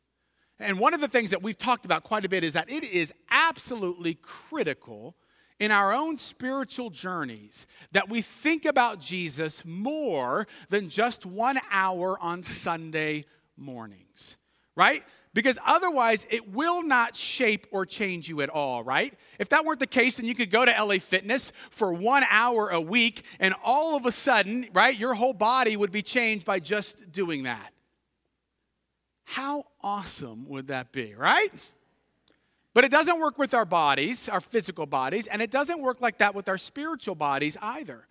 And 0.63 0.79
one 0.79 0.95
of 0.95 1.01
the 1.01 1.09
things 1.09 1.31
that 1.31 1.43
we've 1.43 1.59
talked 1.59 1.85
about 1.85 2.05
quite 2.05 2.25
a 2.25 2.29
bit 2.29 2.45
is 2.45 2.55
that 2.55 2.71
it 2.71 2.85
is 2.85 3.13
absolutely 3.31 4.15
critical 4.15 5.17
in 5.59 5.71
our 5.71 5.93
own 5.93 6.17
spiritual 6.17 6.91
journeys 6.91 7.67
that 7.93 8.09
we 8.09 8.23
think 8.23 8.65
about 8.65 9.01
Jesus 9.01 9.65
more 9.65 10.47
than 10.69 10.89
just 10.89 11.25
one 11.25 11.61
hour 11.71 12.19
on 12.21 12.43
Sunday 12.43 13.25
mornings 13.57 14.37
right? 14.77 15.03
Because 15.35 15.59
otherwise, 15.65 16.27
it 16.31 16.53
will 16.53 16.83
not 16.83 17.17
shape 17.17 17.67
or 17.71 17.87
change 17.87 18.29
you 18.29 18.43
at 18.43 18.51
all, 18.51 18.85
right? 18.85 19.15
If 19.39 19.49
that 19.51 19.65
weren't 19.65 19.81
the 19.81 19.87
case, 19.87 20.19
then 20.19 20.27
you 20.27 20.35
could 20.35 20.51
go 20.51 20.65
to 20.65 20.71
LA 20.71 20.99
Fitness 20.99 21.53
for 21.71 21.93
one 21.93 22.25
hour 22.31 22.69
a 22.69 22.81
week, 22.81 23.25
and 23.41 23.55
all 23.65 23.97
of 23.97 24.05
a 24.05 24.13
sudden, 24.13 24.67
right, 24.75 24.99
your 24.99 25.15
whole 25.15 25.33
body 25.33 25.77
would 25.77 25.93
be 25.93 26.03
changed 26.03 26.45
by 26.45 26.61
just 26.61 27.13
doing 27.13 27.45
that. 27.45 27.73
How 29.25 29.65
awesome 29.83 30.49
would 30.49 30.69
that 30.69 30.93
be, 30.93 31.15
right? 31.15 31.51
But 32.75 32.85
it 32.85 32.91
doesn't 32.91 33.19
work 33.19 33.39
with 33.39 33.55
our 33.55 33.65
bodies, 33.65 34.29
our 34.29 34.41
physical 34.41 34.87
bodies, 34.87 35.27
and 35.27 35.43
it 35.43 35.51
doesn't 35.51 35.81
work 35.81 36.01
like 36.01 36.19
that 36.19 36.35
with 36.35 36.49
our 36.49 36.59
spiritual 36.59 37.15
bodies 37.15 37.57
either. 37.61 38.07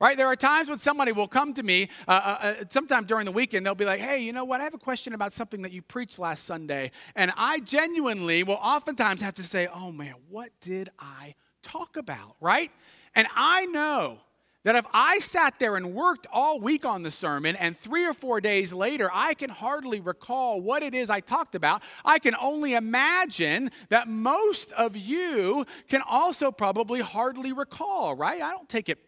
Right? 0.00 0.16
There 0.16 0.26
are 0.26 0.36
times 0.36 0.68
when 0.68 0.78
somebody 0.78 1.12
will 1.12 1.28
come 1.28 1.54
to 1.54 1.62
me, 1.62 1.88
uh, 2.08 2.10
uh, 2.10 2.46
uh, 2.46 2.54
sometime 2.68 3.04
during 3.04 3.24
the 3.24 3.32
weekend, 3.32 3.64
they'll 3.64 3.76
be 3.76 3.84
like, 3.84 4.00
hey, 4.00 4.18
you 4.18 4.32
know 4.32 4.44
what? 4.44 4.60
I 4.60 4.64
have 4.64 4.74
a 4.74 4.78
question 4.78 5.14
about 5.14 5.32
something 5.32 5.62
that 5.62 5.72
you 5.72 5.82
preached 5.82 6.18
last 6.18 6.44
Sunday. 6.44 6.90
And 7.14 7.32
I 7.36 7.60
genuinely 7.60 8.42
will 8.42 8.58
oftentimes 8.60 9.20
have 9.22 9.34
to 9.34 9.44
say, 9.44 9.68
oh 9.72 9.92
man, 9.92 10.14
what 10.28 10.50
did 10.60 10.90
I 10.98 11.36
talk 11.62 11.96
about? 11.96 12.36
Right? 12.40 12.72
And 13.14 13.28
I 13.34 13.66
know 13.66 14.18
that 14.64 14.74
if 14.74 14.86
I 14.92 15.18
sat 15.20 15.58
there 15.58 15.76
and 15.76 15.94
worked 15.94 16.26
all 16.32 16.58
week 16.58 16.84
on 16.84 17.02
the 17.02 17.10
sermon 17.10 17.54
and 17.56 17.76
three 17.76 18.04
or 18.04 18.14
four 18.14 18.40
days 18.40 18.72
later 18.72 19.10
I 19.12 19.34
can 19.34 19.50
hardly 19.50 20.00
recall 20.00 20.60
what 20.60 20.82
it 20.82 20.94
is 20.94 21.10
I 21.10 21.20
talked 21.20 21.54
about, 21.54 21.82
I 22.04 22.18
can 22.18 22.34
only 22.40 22.74
imagine 22.74 23.70
that 23.90 24.08
most 24.08 24.72
of 24.72 24.96
you 24.96 25.66
can 25.88 26.02
also 26.08 26.50
probably 26.50 27.00
hardly 27.00 27.52
recall, 27.52 28.14
right? 28.14 28.42
I 28.42 28.50
don't 28.50 28.68
take 28.68 28.88
it, 28.88 28.98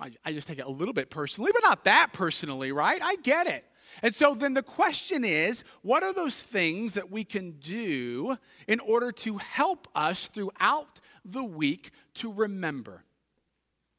I 0.00 0.32
just 0.32 0.48
take 0.48 0.58
it 0.58 0.66
a 0.66 0.70
little 0.70 0.94
bit 0.94 1.10
personally, 1.10 1.50
but 1.52 1.62
not 1.62 1.84
that 1.84 2.10
personally, 2.12 2.72
right? 2.72 3.00
I 3.02 3.16
get 3.16 3.46
it. 3.46 3.64
And 4.02 4.14
so 4.14 4.34
then 4.34 4.54
the 4.54 4.62
question 4.62 5.24
is 5.24 5.64
what 5.82 6.02
are 6.02 6.12
those 6.12 6.42
things 6.42 6.94
that 6.94 7.10
we 7.10 7.24
can 7.24 7.52
do 7.52 8.36
in 8.68 8.80
order 8.80 9.10
to 9.10 9.38
help 9.38 9.88
us 9.94 10.28
throughout 10.28 11.00
the 11.24 11.44
week 11.44 11.90
to 12.14 12.32
remember? 12.32 13.05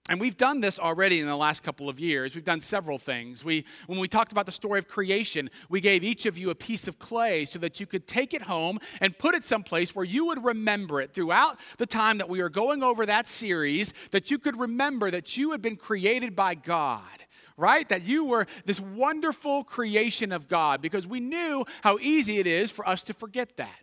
And 0.09 0.21
we've 0.21 0.37
done 0.37 0.61
this 0.61 0.79
already 0.79 1.19
in 1.19 1.27
the 1.27 1.35
last 1.35 1.63
couple 1.63 1.89
of 1.89 1.99
years. 1.99 2.33
We've 2.33 2.43
done 2.43 2.61
several 2.61 2.97
things. 2.97 3.43
We, 3.43 3.65
when 3.87 3.99
we 3.99 4.07
talked 4.07 4.31
about 4.31 4.45
the 4.45 4.53
story 4.53 4.79
of 4.79 4.87
creation, 4.87 5.49
we 5.69 5.81
gave 5.81 6.03
each 6.03 6.25
of 6.25 6.37
you 6.37 6.49
a 6.49 6.55
piece 6.55 6.87
of 6.87 6.97
clay 6.97 7.43
so 7.43 7.59
that 7.59 7.79
you 7.79 7.85
could 7.85 8.07
take 8.07 8.33
it 8.33 8.43
home 8.43 8.79
and 9.01 9.17
put 9.17 9.35
it 9.35 9.43
someplace 9.43 9.93
where 9.93 10.05
you 10.05 10.25
would 10.27 10.43
remember 10.43 11.01
it 11.01 11.13
throughout 11.13 11.59
the 11.77 11.85
time 11.85 12.19
that 12.19 12.29
we 12.29 12.41
were 12.41 12.49
going 12.49 12.83
over 12.83 13.05
that 13.05 13.27
series, 13.27 13.93
that 14.11 14.31
you 14.31 14.39
could 14.39 14.57
remember 14.57 15.11
that 15.11 15.35
you 15.35 15.51
had 15.51 15.61
been 15.61 15.75
created 15.77 16.35
by 16.35 16.55
God 16.55 17.03
right? 17.59 17.89
That 17.89 18.03
you 18.03 18.23
were 18.23 18.45
this 18.65 18.79
wonderful 18.79 19.63
creation 19.63 20.31
of 20.31 20.47
God 20.47 20.79
because 20.79 21.07
we 21.07 21.19
knew 21.19 21.65
how 21.81 21.97
easy 21.99 22.37
it 22.37 22.45
is 22.45 22.69
for 22.69 22.87
us 22.87 23.01
to 23.05 23.15
forget 23.15 23.57
that. 23.57 23.73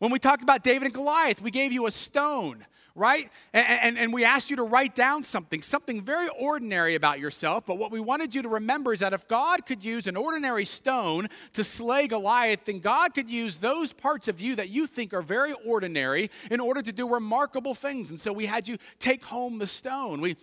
When 0.00 0.10
we 0.10 0.18
talked 0.18 0.42
about 0.42 0.64
David 0.64 0.86
and 0.86 0.92
Goliath, 0.92 1.40
we 1.40 1.52
gave 1.52 1.70
you 1.70 1.86
a 1.86 1.92
stone 1.92 2.66
right? 2.94 3.30
And, 3.52 3.66
and, 3.66 3.98
and, 3.98 4.12
we 4.12 4.24
asked 4.24 4.50
you 4.50 4.56
to 4.56 4.62
write 4.62 4.94
down 4.94 5.22
something, 5.22 5.62
something 5.62 6.02
very 6.02 6.28
ordinary 6.38 6.94
about 6.94 7.18
yourself. 7.18 7.64
But 7.66 7.78
what 7.78 7.90
we 7.90 8.00
wanted 8.00 8.34
you 8.34 8.42
to 8.42 8.48
remember 8.48 8.92
is 8.92 9.00
that 9.00 9.12
if 9.12 9.26
God 9.26 9.64
could 9.64 9.84
use 9.84 10.06
an 10.06 10.16
ordinary 10.16 10.64
stone 10.64 11.28
to 11.54 11.64
slay 11.64 12.06
Goliath, 12.06 12.66
then 12.66 12.80
God 12.80 13.14
could 13.14 13.30
use 13.30 13.58
those 13.58 13.92
parts 13.92 14.28
of 14.28 14.40
you 14.40 14.56
that 14.56 14.68
you 14.68 14.86
think 14.86 15.14
are 15.14 15.22
very 15.22 15.54
ordinary 15.64 16.30
in 16.50 16.60
order 16.60 16.82
to 16.82 16.92
do 16.92 17.08
remarkable 17.08 17.74
things. 17.74 18.10
And 18.10 18.20
so 18.20 18.32
we 18.32 18.46
had 18.46 18.68
you 18.68 18.76
take 18.98 19.24
home 19.24 19.58
the 19.58 19.66
stone. 19.66 20.20
We 20.20 20.36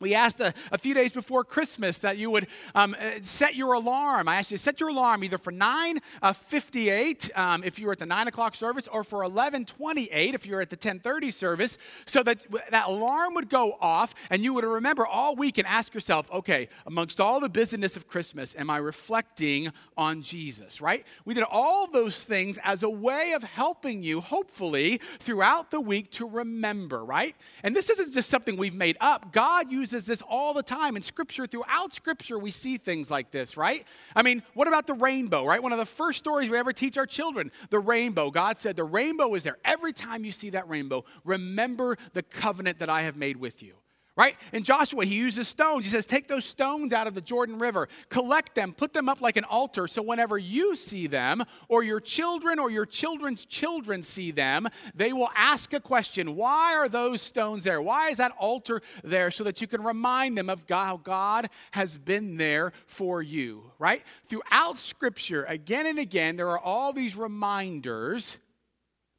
we 0.00 0.14
asked 0.14 0.40
a, 0.40 0.52
a, 0.70 0.78
few 0.78 0.94
days 0.94 1.12
before 1.12 1.44
Christmas 1.44 1.98
that 1.98 2.18
you 2.18 2.30
would 2.30 2.48
um, 2.74 2.96
uh, 2.98 3.12
set 3.20 3.54
your 3.54 3.74
alarm. 3.74 4.28
I 4.28 4.36
asked 4.36 4.50
you 4.50 4.56
to 4.56 4.62
set 4.62 4.80
your 4.80 4.88
alarm 4.88 5.22
either 5.22 5.38
for 5.38 5.52
9:58 5.52 7.30
uh, 7.34 7.40
um, 7.40 7.64
if 7.64 7.78
you 7.78 7.86
were 7.86 7.92
at 7.92 7.98
the 7.98 8.06
9 8.06 8.28
o'clock 8.28 8.54
service, 8.54 8.88
or 8.88 9.04
for 9.04 9.22
11:28 9.22 10.34
if 10.34 10.46
you 10.46 10.54
were 10.54 10.60
at 10.60 10.70
the 10.70 10.76
10:30 10.76 11.32
service, 11.32 11.78
so 12.04 12.22
that 12.22 12.46
that 12.70 12.88
alarm 12.88 13.34
would 13.34 13.48
go 13.48 13.76
off 13.80 14.14
and 14.30 14.42
you 14.42 14.54
would 14.54 14.64
remember 14.64 15.06
all 15.06 15.36
week 15.36 15.58
and 15.58 15.66
ask 15.66 15.94
yourself, 15.94 16.30
okay, 16.32 16.68
amongst 16.86 17.20
all 17.20 17.38
the 17.38 17.48
busyness 17.48 17.96
of 17.96 18.08
Christmas, 18.08 18.56
am 18.56 18.70
I 18.70 18.78
reflecting 18.78 19.72
on 19.96 20.22
Jesus? 20.22 20.80
Right? 20.80 21.06
We 21.24 21.34
did 21.34 21.44
all 21.44 21.86
those 21.86 22.24
things 22.24 22.58
as 22.64 22.82
a 22.82 22.90
way 22.90 23.32
of 23.34 23.44
helping 23.44 24.02
you, 24.02 24.20
hopefully, 24.20 25.00
throughout 25.20 25.70
the 25.70 25.80
week 25.80 26.10
to 26.12 26.26
remember. 26.26 27.04
Right? 27.04 27.36
And 27.62 27.76
this 27.76 27.90
isn't 27.90 28.12
just 28.12 28.28
something 28.28 28.56
we've 28.56 28.74
made 28.74 28.96
up. 29.00 29.32
God 29.32 29.70
uses 29.70 29.81
uses 29.82 30.06
this 30.06 30.22
all 30.22 30.54
the 30.54 30.62
time 30.62 30.94
in 30.96 31.02
Scripture. 31.02 31.46
Throughout 31.46 31.92
Scripture, 31.92 32.38
we 32.38 32.52
see 32.52 32.78
things 32.78 33.10
like 33.10 33.32
this, 33.32 33.56
right? 33.56 33.84
I 34.14 34.22
mean, 34.22 34.42
what 34.54 34.68
about 34.68 34.86
the 34.86 34.94
rainbow, 34.94 35.44
right? 35.44 35.60
One 35.60 35.72
of 35.72 35.78
the 35.78 35.86
first 35.86 36.20
stories 36.20 36.48
we 36.48 36.56
ever 36.56 36.72
teach 36.72 36.96
our 36.96 37.06
children, 37.06 37.50
the 37.70 37.80
rainbow. 37.80 38.30
God 38.30 38.56
said, 38.56 38.76
The 38.76 38.84
rainbow 38.84 39.34
is 39.34 39.42
there. 39.42 39.58
Every 39.64 39.92
time 39.92 40.24
you 40.24 40.30
see 40.30 40.50
that 40.50 40.68
rainbow, 40.68 41.04
remember 41.24 41.98
the 42.12 42.22
covenant 42.22 42.78
that 42.78 42.88
I 42.88 43.02
have 43.02 43.16
made 43.16 43.36
with 43.36 43.62
you 43.62 43.74
right? 44.14 44.36
In 44.52 44.62
Joshua, 44.62 45.04
he 45.04 45.16
uses 45.16 45.48
stones. 45.48 45.84
He 45.84 45.90
says, 45.90 46.04
Take 46.04 46.28
those 46.28 46.44
stones 46.44 46.92
out 46.92 47.06
of 47.06 47.14
the 47.14 47.20
Jordan 47.20 47.58
River, 47.58 47.88
collect 48.10 48.54
them, 48.54 48.72
put 48.72 48.92
them 48.92 49.08
up 49.08 49.20
like 49.20 49.36
an 49.36 49.44
altar, 49.44 49.86
so 49.86 50.02
whenever 50.02 50.36
you 50.36 50.76
see 50.76 51.06
them, 51.06 51.42
or 51.68 51.82
your 51.82 52.00
children 52.00 52.58
or 52.58 52.70
your 52.70 52.84
children's 52.84 53.46
children 53.46 54.02
see 54.02 54.30
them, 54.30 54.68
they 54.94 55.12
will 55.12 55.30
ask 55.34 55.72
a 55.72 55.80
question 55.80 56.36
Why 56.36 56.74
are 56.74 56.88
those 56.88 57.22
stones 57.22 57.64
there? 57.64 57.80
Why 57.80 58.10
is 58.10 58.18
that 58.18 58.32
altar 58.38 58.82
there? 59.02 59.30
So 59.30 59.44
that 59.44 59.60
you 59.60 59.66
can 59.66 59.82
remind 59.82 60.36
them 60.36 60.50
of 60.50 60.66
God, 60.66 60.82
how 60.82 60.96
God 60.98 61.48
has 61.70 61.96
been 61.96 62.36
there 62.36 62.72
for 62.86 63.22
you, 63.22 63.70
right? 63.78 64.02
Throughout 64.26 64.76
Scripture, 64.76 65.44
again 65.44 65.86
and 65.86 65.98
again, 65.98 66.36
there 66.36 66.50
are 66.50 66.58
all 66.58 66.92
these 66.92 67.16
reminders 67.16 68.38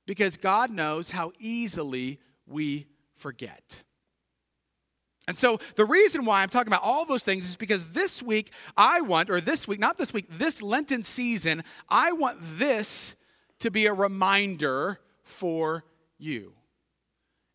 because 0.05 0.37
God 0.37 0.69
knows 0.69 1.11
how 1.11 1.31
easily 1.39 2.19
we 2.45 2.87
forget. 3.15 3.83
And 5.27 5.37
so 5.37 5.59
the 5.75 5.85
reason 5.85 6.25
why 6.25 6.43
I'm 6.43 6.49
talking 6.49 6.67
about 6.67 6.83
all 6.83 7.05
those 7.05 7.23
things 7.23 7.47
is 7.49 7.55
because 7.55 7.89
this 7.89 8.21
week 8.21 8.51
I 8.75 9.01
want, 9.01 9.29
or 9.29 9.39
this 9.39 9.67
week, 9.67 9.79
not 9.79 9.97
this 9.97 10.13
week, 10.13 10.25
this 10.29 10.61
Lenten 10.61 11.01
season, 11.01 11.63
I 11.87 12.11
want 12.11 12.39
this 12.41 13.15
to 13.59 13.71
be 13.71 13.85
a 13.85 13.93
reminder 13.93 14.99
for 15.21 15.85
you. 16.17 16.53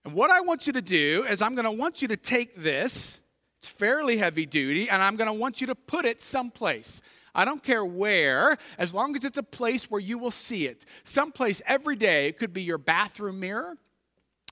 And 0.04 0.14
what 0.14 0.30
I 0.30 0.40
want 0.40 0.66
you 0.66 0.72
to 0.72 0.80
do 0.80 1.26
is 1.28 1.42
I'm 1.42 1.54
going 1.54 1.66
to 1.66 1.70
want 1.70 2.00
you 2.00 2.08
to 2.08 2.16
take 2.16 2.56
this, 2.56 3.20
it's 3.58 3.68
fairly 3.68 4.16
heavy 4.16 4.46
duty, 4.46 4.88
and 4.88 5.02
I'm 5.02 5.16
going 5.16 5.26
to 5.26 5.34
want 5.34 5.60
you 5.60 5.66
to 5.66 5.74
put 5.74 6.06
it 6.06 6.20
someplace. 6.20 7.02
I 7.34 7.44
don't 7.44 7.62
care 7.62 7.84
where, 7.84 8.56
as 8.78 8.94
long 8.94 9.14
as 9.14 9.24
it's 9.24 9.36
a 9.36 9.42
place 9.42 9.90
where 9.90 10.00
you 10.00 10.16
will 10.16 10.30
see 10.30 10.66
it. 10.66 10.86
Someplace 11.04 11.60
every 11.66 11.96
day. 11.96 12.28
It 12.28 12.38
could 12.38 12.54
be 12.54 12.62
your 12.62 12.78
bathroom 12.78 13.40
mirror. 13.40 13.76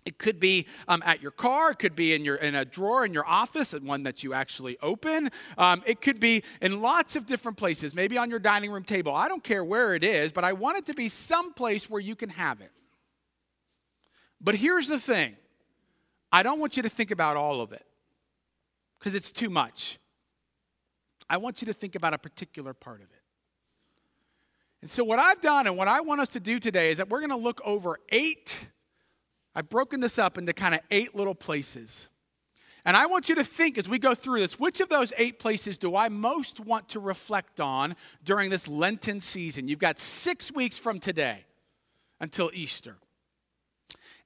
It 0.07 0.19
could 0.19 0.39
be 0.39 0.67
um, 0.87 1.03
at 1.05 1.21
your 1.21 1.33
car. 1.33 1.73
It 1.73 1.81
could 1.81 1.97
be 1.97 2.15
in, 2.15 2.25
your, 2.25 2.37
in 2.37 2.55
a 2.55 2.65
drawer 2.65 3.05
in 3.05 3.13
your 3.13 3.27
office, 3.27 3.73
one 3.73 4.05
that 4.05 4.23
you 4.23 4.33
actually 4.33 4.79
open. 4.81 5.29
Um, 5.59 5.83
it 5.85 6.01
could 6.01 6.21
be 6.21 6.45
in 6.63 6.81
lots 6.81 7.17
of 7.17 7.27
different 7.27 7.59
places, 7.59 7.93
maybe 7.93 8.17
on 8.17 8.31
your 8.31 8.39
dining 8.39 8.71
room 8.71 8.85
table. 8.85 9.13
I 9.13 9.27
don't 9.27 9.43
care 9.43 9.65
where 9.65 9.95
it 9.97 10.05
is, 10.05 10.31
but 10.31 10.45
I 10.45 10.53
want 10.53 10.79
it 10.79 10.87
to 10.87 10.95
be 10.95 11.09
some 11.09 11.53
place 11.53 11.91
where 11.91 12.01
you 12.01 12.15
can 12.15 12.31
have 12.31 12.61
it. 12.61 12.71
But 14.41 14.55
here's 14.55 14.87
the 14.87 15.01
thing 15.01 15.37
I 16.31 16.45
don't 16.45 16.61
want 16.61 16.77
you 16.77 16.85
to 16.85 16.89
think 16.89 17.11
about 17.11 17.37
all 17.37 17.61
of 17.61 17.73
it 17.73 17.85
because 18.99 19.15
it's 19.17 19.33
too 19.33 19.51
much. 19.51 19.99
I 21.29 21.39
want 21.39 21.61
you 21.61 21.67
to 21.67 21.73
think 21.73 21.97
about 21.97 22.15
a 22.15 22.19
particular 22.19 22.75
part 22.75 23.01
of 23.01 23.09
it. 23.11 23.23
And 24.83 24.91
so, 24.91 25.03
what 25.03 25.19
I've 25.19 25.41
done 25.41 25.67
and 25.67 25.77
what 25.77 25.89
I 25.89 26.01
want 26.01 26.21
us 26.21 26.29
to 26.31 26.41
do 26.41 26.61
today 26.61 26.91
is 26.91 26.99
that 26.99 27.09
we're 27.09 27.19
going 27.19 27.31
to 27.31 27.37
look 27.37 27.61
over 27.65 27.99
eight 28.11 28.69
I've 29.57 29.71
broken 29.71 30.01
this 30.01 30.19
up 30.19 30.37
into 30.37 30.53
kind 30.53 30.75
of 30.75 30.83
eight 30.91 31.15
little 31.17 31.35
places. 31.35 32.11
And 32.85 32.95
I 32.95 33.07
want 33.07 33.31
you 33.31 33.35
to 33.37 33.43
think 33.43 33.79
as 33.79 33.89
we 33.89 33.99
go 33.99 34.15
through 34.15 34.41
this 34.41 34.61
which 34.61 34.81
of 34.81 34.91
those 34.91 35.15
eight 35.17 35.39
places 35.39 35.79
do 35.79 35.97
I 35.97 36.11
most 36.11 36.61
want 36.61 36.91
to 36.91 37.01
reflect 37.01 37.59
on 37.59 37.97
during 38.23 38.51
this 38.51 38.69
Lenten 38.69 39.19
season? 39.19 39.67
You've 39.67 39.79
got 39.79 39.99
six 39.99 40.53
weeks 40.53 40.77
from 40.79 41.01
today 41.01 41.47
until 42.21 42.51
Easter. 42.53 42.97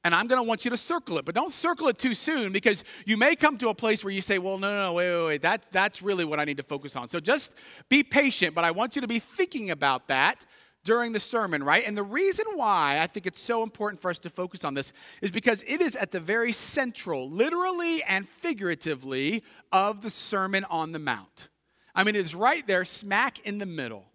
And 0.03 0.15
I'm 0.15 0.27
going 0.27 0.39
to 0.39 0.43
want 0.43 0.65
you 0.65 0.71
to 0.71 0.77
circle 0.77 1.19
it, 1.19 1.25
but 1.25 1.35
don't 1.35 1.53
circle 1.53 1.87
it 1.89 1.99
too 1.99 2.15
soon 2.15 2.53
because 2.53 2.83
you 3.07 3.17
may 3.17 3.37
come 3.37 3.57
to 3.59 3.69
a 3.69 3.75
place 3.75 4.03
where 4.03 4.13
you 4.13 4.23
say, 4.23 4.39
well, 4.39 4.59
no, 4.59 4.69
no, 4.75 4.83
no, 4.87 4.93
wait, 4.95 5.13
wait, 5.13 5.27
wait. 5.27 5.43
That's, 5.43 5.69
that's 5.69 6.03
really 6.03 6.25
what 6.25 6.41
I 6.41 6.45
need 6.45 6.57
to 6.57 6.63
focus 6.63 6.97
on. 6.97 7.07
So 7.07 7.21
just 7.21 7.55
be 7.89 8.03
patient, 8.03 8.55
but 8.55 8.65
I 8.65 8.73
want 8.73 8.97
you 8.97 9.03
to 9.03 9.09
be 9.09 9.19
thinking 9.21 9.71
about 9.71 10.09
that 10.09 10.45
during 10.85 11.13
the 11.13 11.21
sermon, 11.21 11.63
right? 11.63 11.85
And 11.87 11.97
the 11.97 12.03
reason 12.03 12.47
why 12.55 12.99
I 13.01 13.07
think 13.07 13.27
it's 13.27 13.41
so 13.41 13.63
important 13.63 14.01
for 14.01 14.11
us 14.11 14.19
to 14.21 14.31
focus 14.31 14.65
on 14.65 14.75
this 14.75 14.93
is 15.21 15.31
because 15.31 15.63
it 15.67 15.81
is 15.81 15.95
at 15.97 16.11
the 16.11 16.21
very 16.21 16.53
central, 16.53 17.29
literally 17.29 18.03
and 18.05 18.27
figuratively, 18.27 19.43
of 19.73 20.03
the 20.03 20.11
Sermon 20.11 20.65
on 20.65 20.93
the 20.93 20.99
Mount. 20.99 21.49
I 21.95 22.05
mean, 22.05 22.17
it's 22.17 22.35
right 22.35 22.67
there, 22.67 22.85
smack 22.85 23.41
in 23.41 23.59
the 23.59 23.67
middle. 23.67 24.07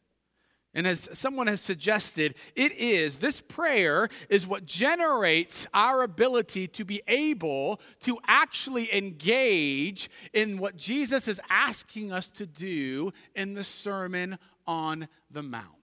And 0.74 0.86
as 0.86 1.08
someone 1.14 1.48
has 1.48 1.62
suggested, 1.62 2.36
it 2.54 2.74
is, 2.74 3.18
this 3.18 3.40
prayer 3.40 4.10
is 4.28 4.46
what 4.46 4.66
generates 4.66 5.68
our 5.74 6.04
ability 6.04 6.68
to 6.68 6.84
be 6.84 7.02
able 7.08 7.80
to 8.02 8.18
actually 8.28 8.94
engage 8.94 10.10
in 10.34 10.58
what 10.58 10.76
Jesus 10.76 11.30
is 11.30 11.40
asking 11.50 12.12
us 12.12 12.30
to 12.32 12.46
do 12.46 13.12
in 13.36 13.54
the 13.54 13.64
Sermon 13.64 14.38
on 14.68 15.08
the 15.32 15.44
Mount. 15.44 15.75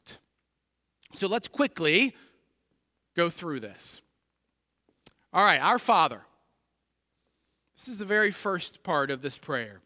So 1.13 1.27
let's 1.27 1.49
quickly 1.49 2.15
go 3.15 3.31
through 3.31 3.61
this. 3.61 4.01
All 5.33 5.45
right, 5.45 5.61
our 5.61 5.79
Father. 5.79 6.23
This 7.77 7.89
is 7.89 7.99
the 7.99 8.05
very 8.05 8.31
first 8.31 8.83
part 8.83 9.11
of 9.11 9.23
this 9.23 9.39
prayer. 9.39 9.81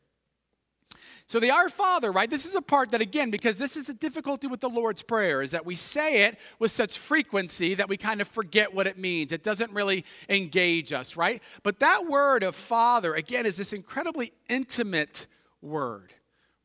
So, 1.29 1.41
the 1.41 1.51
Our 1.51 1.69
Father, 1.69 2.13
right? 2.13 2.31
This 2.31 2.47
is 2.47 2.55
a 2.55 2.63
part 2.63 2.93
that, 2.93 3.01
again, 3.01 3.33
because 3.33 3.59
this 3.59 3.77
is 3.77 3.89
the 3.89 3.95
difficulty 3.95 4.47
with 4.47 4.61
the 4.61 4.69
Lord's 4.69 5.03
Prayer, 5.03 5.43
is 5.43 5.51
that 5.51 5.67
we 5.67 5.75
say 5.75 6.25
it 6.27 6.39
with 6.61 6.71
such 6.71 6.97
frequency 6.97 7.75
that 7.75 7.89
we 7.89 7.97
kind 7.97 8.21
of 8.21 8.29
forget 8.29 8.73
what 8.73 8.87
it 8.87 8.97
means. 8.97 9.33
It 9.33 9.43
doesn't 9.43 9.73
really 9.73 10.05
engage 10.29 10.93
us, 10.93 11.17
right? 11.17 11.43
But 11.65 11.81
that 11.81 12.07
word 12.07 12.45
of 12.45 12.55
Father, 12.55 13.13
again, 13.15 13.45
is 13.45 13.57
this 13.57 13.73
incredibly 13.73 14.33
intimate 14.49 15.27
word 15.61 16.13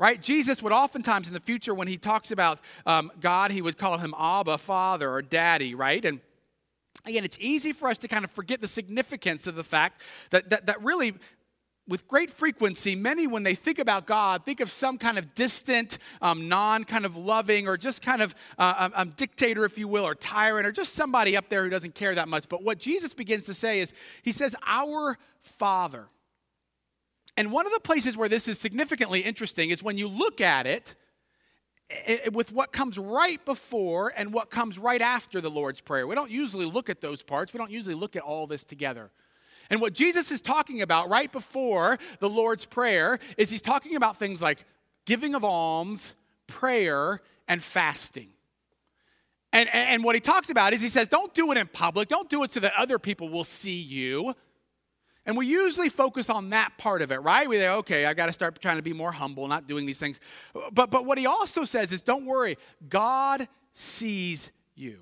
right? 0.01 0.19
Jesus 0.19 0.63
would 0.63 0.73
oftentimes 0.73 1.27
in 1.27 1.35
the 1.35 1.39
future, 1.39 1.75
when 1.75 1.87
he 1.87 1.95
talks 1.95 2.31
about 2.31 2.59
um, 2.87 3.11
God, 3.19 3.51
he 3.51 3.61
would 3.61 3.77
call 3.77 3.99
him 3.99 4.15
Abba, 4.17 4.57
Father, 4.57 5.07
or 5.07 5.21
Daddy, 5.21 5.75
right? 5.75 6.03
And 6.03 6.19
again, 7.05 7.23
it's 7.23 7.37
easy 7.39 7.71
for 7.71 7.87
us 7.87 7.99
to 7.99 8.07
kind 8.07 8.25
of 8.25 8.31
forget 8.31 8.61
the 8.61 8.67
significance 8.67 9.45
of 9.45 9.53
the 9.53 9.63
fact 9.63 10.01
that, 10.31 10.49
that, 10.49 10.65
that 10.65 10.81
really 10.81 11.13
with 11.87 12.07
great 12.07 12.31
frequency, 12.31 12.95
many, 12.95 13.27
when 13.27 13.43
they 13.43 13.53
think 13.53 13.77
about 13.77 14.07
God, 14.07 14.43
think 14.43 14.59
of 14.59 14.71
some 14.71 14.97
kind 14.97 15.19
of 15.19 15.35
distant, 15.35 15.99
um, 16.19 16.49
non 16.49 16.83
kind 16.83 17.05
of 17.05 17.15
loving, 17.15 17.67
or 17.67 17.77
just 17.77 18.01
kind 18.01 18.23
of 18.23 18.33
uh, 18.57 18.73
um, 18.77 18.93
um, 18.95 19.13
dictator, 19.17 19.65
if 19.65 19.77
you 19.77 19.87
will, 19.87 20.07
or 20.07 20.15
tyrant, 20.15 20.65
or 20.65 20.71
just 20.71 20.95
somebody 20.95 21.37
up 21.37 21.47
there 21.49 21.63
who 21.63 21.69
doesn't 21.69 21.93
care 21.93 22.15
that 22.15 22.27
much. 22.27 22.49
But 22.49 22.63
what 22.63 22.79
Jesus 22.79 23.13
begins 23.13 23.45
to 23.45 23.53
say 23.53 23.81
is, 23.81 23.93
He 24.23 24.31
says, 24.31 24.55
Our 24.65 25.19
Father. 25.41 26.07
And 27.37 27.51
one 27.51 27.65
of 27.65 27.71
the 27.71 27.79
places 27.79 28.17
where 28.17 28.29
this 28.29 28.47
is 28.47 28.59
significantly 28.59 29.21
interesting 29.21 29.69
is 29.69 29.81
when 29.81 29.97
you 29.97 30.07
look 30.07 30.41
at 30.41 30.67
it, 30.67 30.95
it, 31.89 32.33
with 32.33 32.51
what 32.51 32.71
comes 32.71 32.97
right 32.97 33.43
before 33.45 34.13
and 34.15 34.33
what 34.33 34.49
comes 34.49 34.77
right 34.77 35.01
after 35.01 35.41
the 35.41 35.49
Lord's 35.49 35.81
Prayer. 35.81 36.07
We 36.07 36.15
don't 36.15 36.31
usually 36.31 36.65
look 36.65 36.89
at 36.89 37.01
those 37.01 37.23
parts, 37.23 37.53
we 37.53 37.57
don't 37.57 37.71
usually 37.71 37.95
look 37.95 38.15
at 38.15 38.23
all 38.23 38.47
this 38.47 38.63
together. 38.63 39.11
And 39.69 39.79
what 39.79 39.93
Jesus 39.93 40.31
is 40.31 40.41
talking 40.41 40.81
about 40.81 41.09
right 41.09 41.31
before 41.31 41.97
the 42.19 42.29
Lord's 42.29 42.65
Prayer 42.65 43.19
is 43.37 43.49
he's 43.49 43.61
talking 43.61 43.95
about 43.95 44.17
things 44.17 44.41
like 44.41 44.65
giving 45.05 45.33
of 45.33 45.45
alms, 45.45 46.15
prayer, 46.47 47.21
and 47.47 47.63
fasting. 47.63 48.29
And, 49.53 49.69
and 49.73 50.03
what 50.03 50.15
he 50.15 50.21
talks 50.21 50.49
about 50.49 50.73
is 50.73 50.81
he 50.81 50.89
says, 50.89 51.07
don't 51.07 51.33
do 51.33 51.51
it 51.51 51.57
in 51.57 51.67
public, 51.67 52.07
don't 52.07 52.29
do 52.29 52.43
it 52.43 52.51
so 52.51 52.59
that 52.61 52.73
other 52.77 52.99
people 52.99 53.29
will 53.29 53.43
see 53.43 53.79
you. 53.79 54.33
And 55.25 55.37
we 55.37 55.45
usually 55.45 55.89
focus 55.89 56.29
on 56.29 56.49
that 56.49 56.77
part 56.77 57.01
of 57.01 57.11
it, 57.11 57.17
right? 57.17 57.47
We 57.47 57.57
say, 57.57 57.69
okay, 57.69 58.05
I 58.05 58.13
got 58.13 58.25
to 58.25 58.33
start 58.33 58.59
trying 58.59 58.77
to 58.77 58.81
be 58.81 58.93
more 58.93 59.11
humble, 59.11 59.47
not 59.47 59.67
doing 59.67 59.85
these 59.85 59.99
things. 59.99 60.19
But, 60.71 60.89
but 60.89 61.05
what 61.05 61.17
he 61.17 61.27
also 61.27 61.63
says 61.63 61.91
is, 61.91 62.01
don't 62.01 62.25
worry, 62.25 62.57
God 62.89 63.47
sees 63.71 64.51
you. 64.75 64.99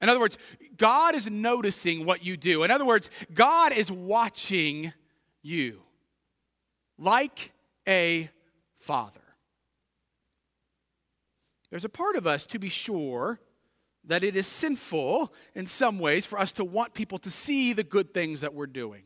In 0.00 0.08
other 0.08 0.20
words, 0.20 0.38
God 0.76 1.14
is 1.14 1.28
noticing 1.28 2.06
what 2.06 2.24
you 2.24 2.36
do. 2.36 2.62
In 2.62 2.70
other 2.70 2.86
words, 2.86 3.10
God 3.34 3.72
is 3.72 3.90
watching 3.90 4.92
you 5.42 5.82
like 6.96 7.52
a 7.86 8.30
father. 8.78 9.20
There's 11.70 11.84
a 11.84 11.90
part 11.90 12.16
of 12.16 12.26
us, 12.26 12.46
to 12.46 12.58
be 12.58 12.68
sure, 12.68 13.40
that 14.10 14.24
it 14.24 14.34
is 14.34 14.48
sinful 14.48 15.32
in 15.54 15.64
some 15.66 16.00
ways 16.00 16.26
for 16.26 16.36
us 16.36 16.50
to 16.50 16.64
want 16.64 16.94
people 16.94 17.16
to 17.16 17.30
see 17.30 17.72
the 17.72 17.84
good 17.84 18.12
things 18.12 18.40
that 18.40 18.52
we're 18.52 18.66
doing. 18.66 19.02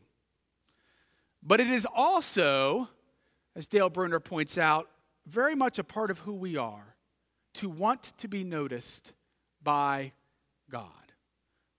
But 1.43 1.61
it 1.61 1.67
is 1.67 1.85
also, 1.95 2.89
as 3.55 3.67
Dale 3.67 3.91
Bruner 3.91 4.19
points 4.19 4.57
out, 4.57 4.89
very 5.27 5.53
much 5.53 5.77
a 5.77 5.83
part 5.83 6.09
of 6.09 6.19
who 6.19 6.33
we 6.33 6.57
are 6.57 6.95
to 7.53 7.69
want 7.69 8.13
to 8.17 8.27
be 8.27 8.43
noticed 8.43 9.13
by 9.61 10.11
God, 10.71 10.89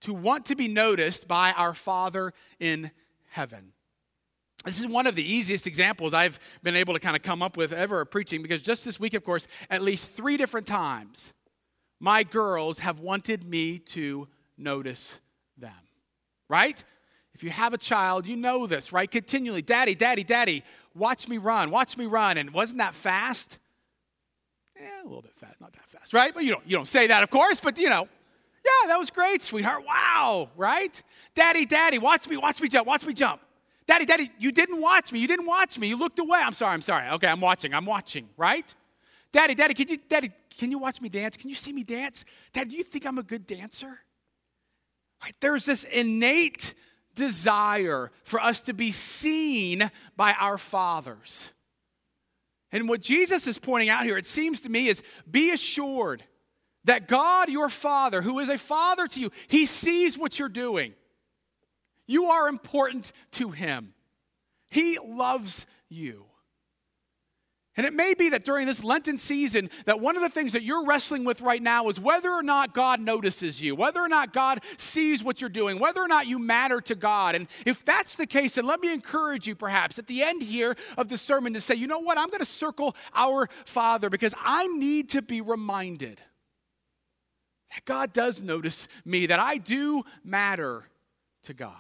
to 0.03 0.15
want 0.15 0.47
to 0.47 0.55
be 0.55 0.69
noticed 0.69 1.27
by 1.27 1.51
our 1.51 1.75
Father 1.75 2.33
in 2.61 2.93
heaven. 3.31 3.73
This 4.65 4.79
is 4.79 4.87
one 4.87 5.09
of 5.09 5.17
the 5.17 5.35
easiest 5.35 5.67
examples 5.67 6.15
I've 6.15 6.39
been 6.63 6.77
able 6.77 6.95
to 6.95 7.01
kind 7.01 7.17
of 7.17 7.23
come 7.23 7.43
up 7.43 7.57
with 7.57 7.73
ever 7.73 8.05
preaching 8.05 8.41
because 8.41 8.63
just 8.63 8.85
this 8.85 9.01
week, 9.01 9.15
of 9.15 9.25
course, 9.25 9.49
at 9.69 9.83
least 9.83 10.11
three 10.11 10.37
different 10.37 10.69
times 10.69 11.33
my 12.01 12.23
girls 12.23 12.81
have 12.81 13.01
wanted 13.01 13.45
me 13.45 13.79
to 13.79 14.29
notice 14.59 15.21
them, 15.57 15.73
right? 16.49 16.83
If 17.35 17.43
you 17.43 17.51
have 17.51 17.75
a 17.75 17.79
child, 17.79 18.27
you 18.27 18.37
know 18.37 18.67
this, 18.67 18.93
right? 18.93 19.11
Continually, 19.11 19.63
daddy, 19.63 19.95
daddy, 19.95 20.25
daddy, 20.25 20.63
watch 20.95 21.29
me 21.29 21.39
run, 21.39 21.71
watch 21.71 21.97
me 21.97 22.07
run. 22.07 22.39
And 22.39 22.51
wasn't 22.51 22.79
that 22.79 22.95
fast? 22.95 23.59
Yeah, 24.79 25.03
a 25.03 25.05
little 25.05 25.23
bit 25.23 25.37
fast, 25.37 25.61
not 25.61 25.73
that 25.73 25.89
fast, 25.89 26.13
right? 26.13 26.33
But 26.33 26.45
you 26.45 26.53
don't, 26.53 26.67
you 26.67 26.77
don't 26.77 26.89
say 26.89 27.07
that, 27.09 27.23
of 27.23 27.31
course, 27.31 27.61
but 27.61 27.79
you 27.79 27.89
know, 27.89 28.09
yeah, 28.65 28.89
that 28.89 28.99
was 28.99 29.11
great, 29.11 29.43
sweetheart. 29.43 29.85
Wow, 29.87 30.51
right? 30.57 31.03
Daddy, 31.35 31.67
daddy, 31.67 31.99
watch 31.99 32.29
me, 32.29 32.37
watch 32.37 32.61
me 32.61 32.69
jump, 32.69 32.87
watch 32.87 33.05
me 33.07 33.13
jump. 33.13 33.41
Daddy, 33.87 34.05
daddy, 34.05 34.31
you 34.39 34.51
didn't 34.51 34.81
watch 34.81 35.13
me, 35.13 35.21
you 35.21 35.29
didn't 35.29 35.47
watch 35.47 35.79
me, 35.79 35.89
you 35.89 35.97
looked 35.97 36.19
away. 36.19 36.41
I'm 36.43 36.53
sorry, 36.53 36.73
I'm 36.73 36.83
sorry. 36.83 37.09
Okay, 37.11 37.29
I'm 37.29 37.41
watching, 37.41 37.73
I'm 37.73 37.87
watching, 37.87 38.29
right? 38.37 38.75
Daddy, 39.37 39.55
daddy, 39.55 39.75
can 39.75 39.89
you, 39.89 39.99
daddy, 40.09 40.31
can 40.57 40.71
you 40.71 40.79
watch 40.79 41.03
me 41.03 41.11
dance? 41.11 41.37
Can 41.37 41.51
you 41.51 41.55
see 41.55 41.71
me 41.71 41.85
dance? 41.85 42.25
Dad, 42.55 42.71
do 42.71 42.77
you 42.77 42.83
think 42.83 43.05
I'm 43.05 43.19
a 43.19 43.23
good 43.23 43.47
dancer? 43.47 43.99
Right? 45.23 45.35
There's 45.43 45.67
this 45.67 45.85
innate 45.85 46.73
desire 47.15 48.13
for 48.25 48.41
us 48.41 48.63
to 48.63 48.73
be 48.73 48.93
seen 48.93 49.91
by 50.17 50.33
our 50.41 50.57
fathers. 50.57 51.51
And 52.73 52.89
what 52.89 53.03
Jesus 53.03 53.47
is 53.47 53.59
pointing 53.59 53.91
out 53.91 54.05
here, 54.05 54.17
it 54.17 54.25
seems 54.25 54.63
to 54.63 54.71
me, 54.71 54.87
is 54.87 55.03
be 55.31 55.51
assured 55.51 56.23
that 56.85 57.07
God, 57.07 57.51
your 57.51 57.69
Father, 57.69 58.23
who 58.23 58.39
is 58.39 58.49
a 58.49 58.57
Father 58.57 59.07
to 59.07 59.21
you, 59.21 59.31
He 59.49 59.67
sees 59.67 60.17
what 60.17 60.39
you're 60.39 60.49
doing. 60.49 60.95
You 62.07 62.25
are 62.25 62.49
important 62.49 63.13
to 63.33 63.51
Him. 63.51 63.93
He 64.71 64.97
loves 64.99 65.67
you. 65.91 66.25
And 67.77 67.85
it 67.85 67.93
may 67.93 68.15
be 68.15 68.31
that 68.31 68.45
during 68.45 68.67
this 68.67 68.83
Lenten 68.83 69.19
season, 69.19 69.69
that 69.85 70.01
one 70.01 70.17
of 70.17 70.23
the 70.23 70.31
things 70.31 70.55
that 70.55 70.63
you're 70.63 70.87
wrestling 70.87 71.25
with 71.25 71.43
right 71.43 71.63
now 71.63 71.89
is 71.89 72.01
whether 72.01 72.31
or 72.31 72.43
not 72.43 72.73
God 72.73 73.01
notices 73.01 73.61
you, 73.61 73.75
whether 73.75 74.01
or 74.01 74.09
not 74.09 74.33
God 74.33 74.61
sees 74.79 75.23
what 75.23 75.43
you're 75.43 75.51
doing, 75.51 75.79
whether 75.79 76.01
or 76.01 76.09
not 76.09 76.27
you 76.27 76.39
matter 76.39 76.81
to 76.81 76.95
God. 76.95 77.35
And 77.35 77.49
if 77.67 77.85
that's 77.85 78.17
the 78.17 78.27
case, 78.27 78.55
then 78.55 78.65
let 78.65 78.81
me 78.81 78.93
encourage 78.93 79.47
you 79.47 79.55
perhaps 79.55 79.99
at 79.99 80.07
the 80.07 80.23
end 80.23 80.43
here 80.43 80.75
of 80.97 81.09
the 81.09 81.19
sermon 81.19 81.53
to 81.53 81.61
say, 81.61 81.75
you 81.75 81.87
know 81.87 82.01
what, 82.01 82.17
I'm 82.17 82.29
going 82.29 82.41
to 82.41 82.47
circle 82.47 82.97
our 83.15 83.49
Father 83.67 84.09
because 84.09 84.35
I 84.41 84.67
need 84.69 85.11
to 85.11 85.21
be 85.21 85.43
reminded 85.43 86.21
that 87.75 87.85
God 87.85 88.15
does 88.15 88.43
notice 88.43 88.89
me, 89.05 89.27
that 89.27 89.41
I 89.41 89.59
do 89.59 90.03
matter 90.25 90.89
to 91.43 91.53
God. 91.53 91.75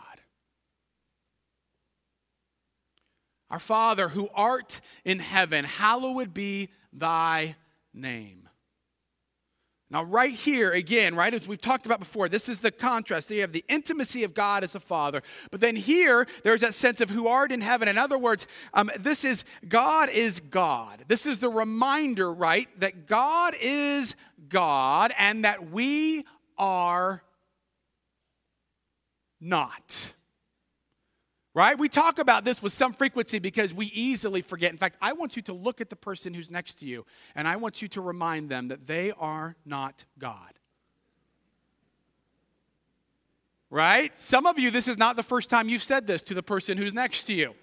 Our 3.50 3.58
Father 3.58 4.08
who 4.08 4.28
art 4.34 4.80
in 5.04 5.20
heaven, 5.20 5.64
hallowed 5.64 6.34
be 6.34 6.70
thy 6.92 7.56
name. 7.94 8.46
Now, 9.88 10.02
right 10.02 10.32
here, 10.32 10.72
again, 10.72 11.14
right, 11.14 11.32
as 11.32 11.46
we've 11.46 11.60
talked 11.60 11.86
about 11.86 12.00
before, 12.00 12.28
this 12.28 12.48
is 12.48 12.58
the 12.58 12.72
contrast. 12.72 13.30
You 13.30 13.42
have 13.42 13.52
the 13.52 13.64
intimacy 13.68 14.24
of 14.24 14.34
God 14.34 14.64
as 14.64 14.74
a 14.74 14.80
father. 14.80 15.22
But 15.52 15.60
then 15.60 15.76
here, 15.76 16.26
there's 16.42 16.62
that 16.62 16.74
sense 16.74 17.00
of 17.00 17.10
who 17.10 17.28
art 17.28 17.52
in 17.52 17.60
heaven. 17.60 17.86
In 17.86 17.96
other 17.96 18.18
words, 18.18 18.48
um, 18.74 18.90
this 18.98 19.24
is 19.24 19.44
God 19.68 20.08
is 20.08 20.40
God. 20.40 21.04
This 21.06 21.24
is 21.24 21.38
the 21.38 21.48
reminder, 21.48 22.32
right, 22.34 22.68
that 22.80 23.06
God 23.06 23.54
is 23.60 24.16
God 24.48 25.14
and 25.16 25.44
that 25.44 25.70
we 25.70 26.24
are 26.58 27.22
not 29.40 30.14
right? 31.56 31.78
We 31.78 31.88
talk 31.88 32.18
about 32.18 32.44
this 32.44 32.62
with 32.62 32.74
some 32.74 32.92
frequency 32.92 33.38
because 33.38 33.72
we 33.72 33.86
easily 33.86 34.42
forget. 34.42 34.72
In 34.72 34.76
fact, 34.76 34.98
I 35.00 35.14
want 35.14 35.36
you 35.36 35.42
to 35.44 35.54
look 35.54 35.80
at 35.80 35.88
the 35.88 35.96
person 35.96 36.34
who's 36.34 36.50
next 36.50 36.74
to 36.80 36.84
you 36.84 37.06
and 37.34 37.48
I 37.48 37.56
want 37.56 37.80
you 37.80 37.88
to 37.88 38.02
remind 38.02 38.50
them 38.50 38.68
that 38.68 38.86
they 38.86 39.10
are 39.12 39.56
not 39.64 40.04
God. 40.18 40.52
Right? 43.70 44.14
Some 44.14 44.44
of 44.44 44.58
you, 44.58 44.70
this 44.70 44.86
is 44.86 44.98
not 44.98 45.16
the 45.16 45.22
first 45.22 45.48
time 45.48 45.70
you've 45.70 45.82
said 45.82 46.06
this 46.06 46.20
to 46.24 46.34
the 46.34 46.42
person 46.42 46.76
who's 46.76 46.92
next 46.92 47.24
to 47.24 47.32
you. 47.32 47.54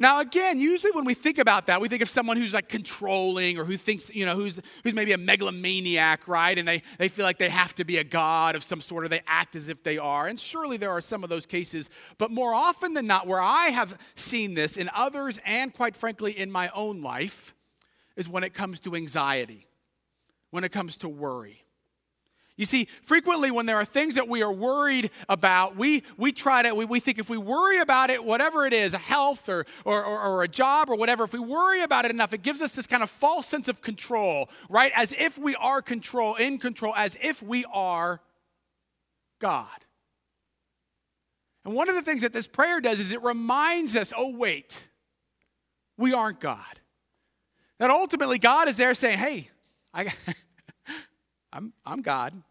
Now, 0.00 0.20
again, 0.20 0.58
usually 0.58 0.92
when 0.92 1.04
we 1.04 1.14
think 1.14 1.38
about 1.38 1.66
that, 1.66 1.80
we 1.80 1.88
think 1.88 2.02
of 2.02 2.08
someone 2.08 2.36
who's 2.36 2.54
like 2.54 2.68
controlling 2.68 3.58
or 3.58 3.64
who 3.64 3.76
thinks, 3.76 4.10
you 4.14 4.24
know, 4.24 4.36
who's, 4.36 4.60
who's 4.84 4.94
maybe 4.94 5.12
a 5.12 5.18
megalomaniac, 5.18 6.28
right? 6.28 6.56
And 6.56 6.68
they, 6.68 6.82
they 6.98 7.08
feel 7.08 7.24
like 7.24 7.38
they 7.38 7.48
have 7.48 7.74
to 7.76 7.84
be 7.84 7.96
a 7.96 8.04
god 8.04 8.54
of 8.54 8.62
some 8.62 8.80
sort 8.80 9.04
or 9.04 9.08
they 9.08 9.22
act 9.26 9.56
as 9.56 9.68
if 9.68 9.82
they 9.82 9.98
are. 9.98 10.28
And 10.28 10.38
surely 10.38 10.76
there 10.76 10.90
are 10.90 11.00
some 11.00 11.24
of 11.24 11.30
those 11.30 11.46
cases. 11.46 11.90
But 12.16 12.30
more 12.30 12.54
often 12.54 12.94
than 12.94 13.06
not, 13.06 13.26
where 13.26 13.40
I 13.40 13.66
have 13.66 13.98
seen 14.14 14.54
this 14.54 14.76
in 14.76 14.88
others 14.94 15.40
and 15.44 15.74
quite 15.74 15.96
frankly 15.96 16.32
in 16.32 16.50
my 16.50 16.70
own 16.74 17.02
life 17.02 17.54
is 18.16 18.28
when 18.28 18.44
it 18.44 18.54
comes 18.54 18.80
to 18.80 18.94
anxiety, 18.94 19.66
when 20.50 20.62
it 20.62 20.70
comes 20.70 20.96
to 20.98 21.08
worry. 21.08 21.64
You 22.58 22.64
see, 22.64 22.88
frequently 23.02 23.52
when 23.52 23.66
there 23.66 23.76
are 23.76 23.84
things 23.84 24.16
that 24.16 24.26
we 24.26 24.42
are 24.42 24.52
worried 24.52 25.10
about, 25.28 25.76
we, 25.76 26.02
we 26.16 26.32
try 26.32 26.62
to, 26.62 26.74
we, 26.74 26.84
we 26.84 26.98
think 26.98 27.20
if 27.20 27.30
we 27.30 27.38
worry 27.38 27.78
about 27.78 28.10
it, 28.10 28.24
whatever 28.24 28.66
it 28.66 28.72
is, 28.72 28.92
health 28.94 29.48
or, 29.48 29.64
or, 29.84 30.04
or, 30.04 30.20
or 30.20 30.42
a 30.42 30.48
job 30.48 30.90
or 30.90 30.96
whatever, 30.96 31.22
if 31.22 31.32
we 31.32 31.38
worry 31.38 31.82
about 31.82 32.04
it 32.04 32.10
enough, 32.10 32.34
it 32.34 32.42
gives 32.42 32.60
us 32.60 32.74
this 32.74 32.88
kind 32.88 33.04
of 33.04 33.10
false 33.10 33.46
sense 33.46 33.68
of 33.68 33.80
control, 33.80 34.50
right? 34.68 34.90
As 34.96 35.14
if 35.16 35.38
we 35.38 35.54
are 35.54 35.80
control, 35.80 36.34
in 36.34 36.58
control, 36.58 36.92
as 36.96 37.16
if 37.22 37.40
we 37.40 37.64
are 37.72 38.20
God. 39.38 39.68
And 41.64 41.74
one 41.74 41.88
of 41.88 41.94
the 41.94 42.02
things 42.02 42.22
that 42.22 42.32
this 42.32 42.48
prayer 42.48 42.80
does 42.80 42.98
is 42.98 43.12
it 43.12 43.22
reminds 43.22 43.94
us, 43.94 44.12
oh, 44.16 44.30
wait, 44.30 44.88
we 45.96 46.12
aren't 46.12 46.40
God. 46.40 46.58
That 47.78 47.90
ultimately 47.90 48.38
God 48.40 48.68
is 48.68 48.76
there 48.76 48.94
saying, 48.94 49.18
hey, 49.18 49.48
I, 49.94 50.12
I'm, 51.52 51.72
I'm 51.86 52.02
God. 52.02 52.42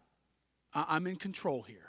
I'm 0.74 1.06
in 1.06 1.16
control 1.16 1.62
here. 1.62 1.88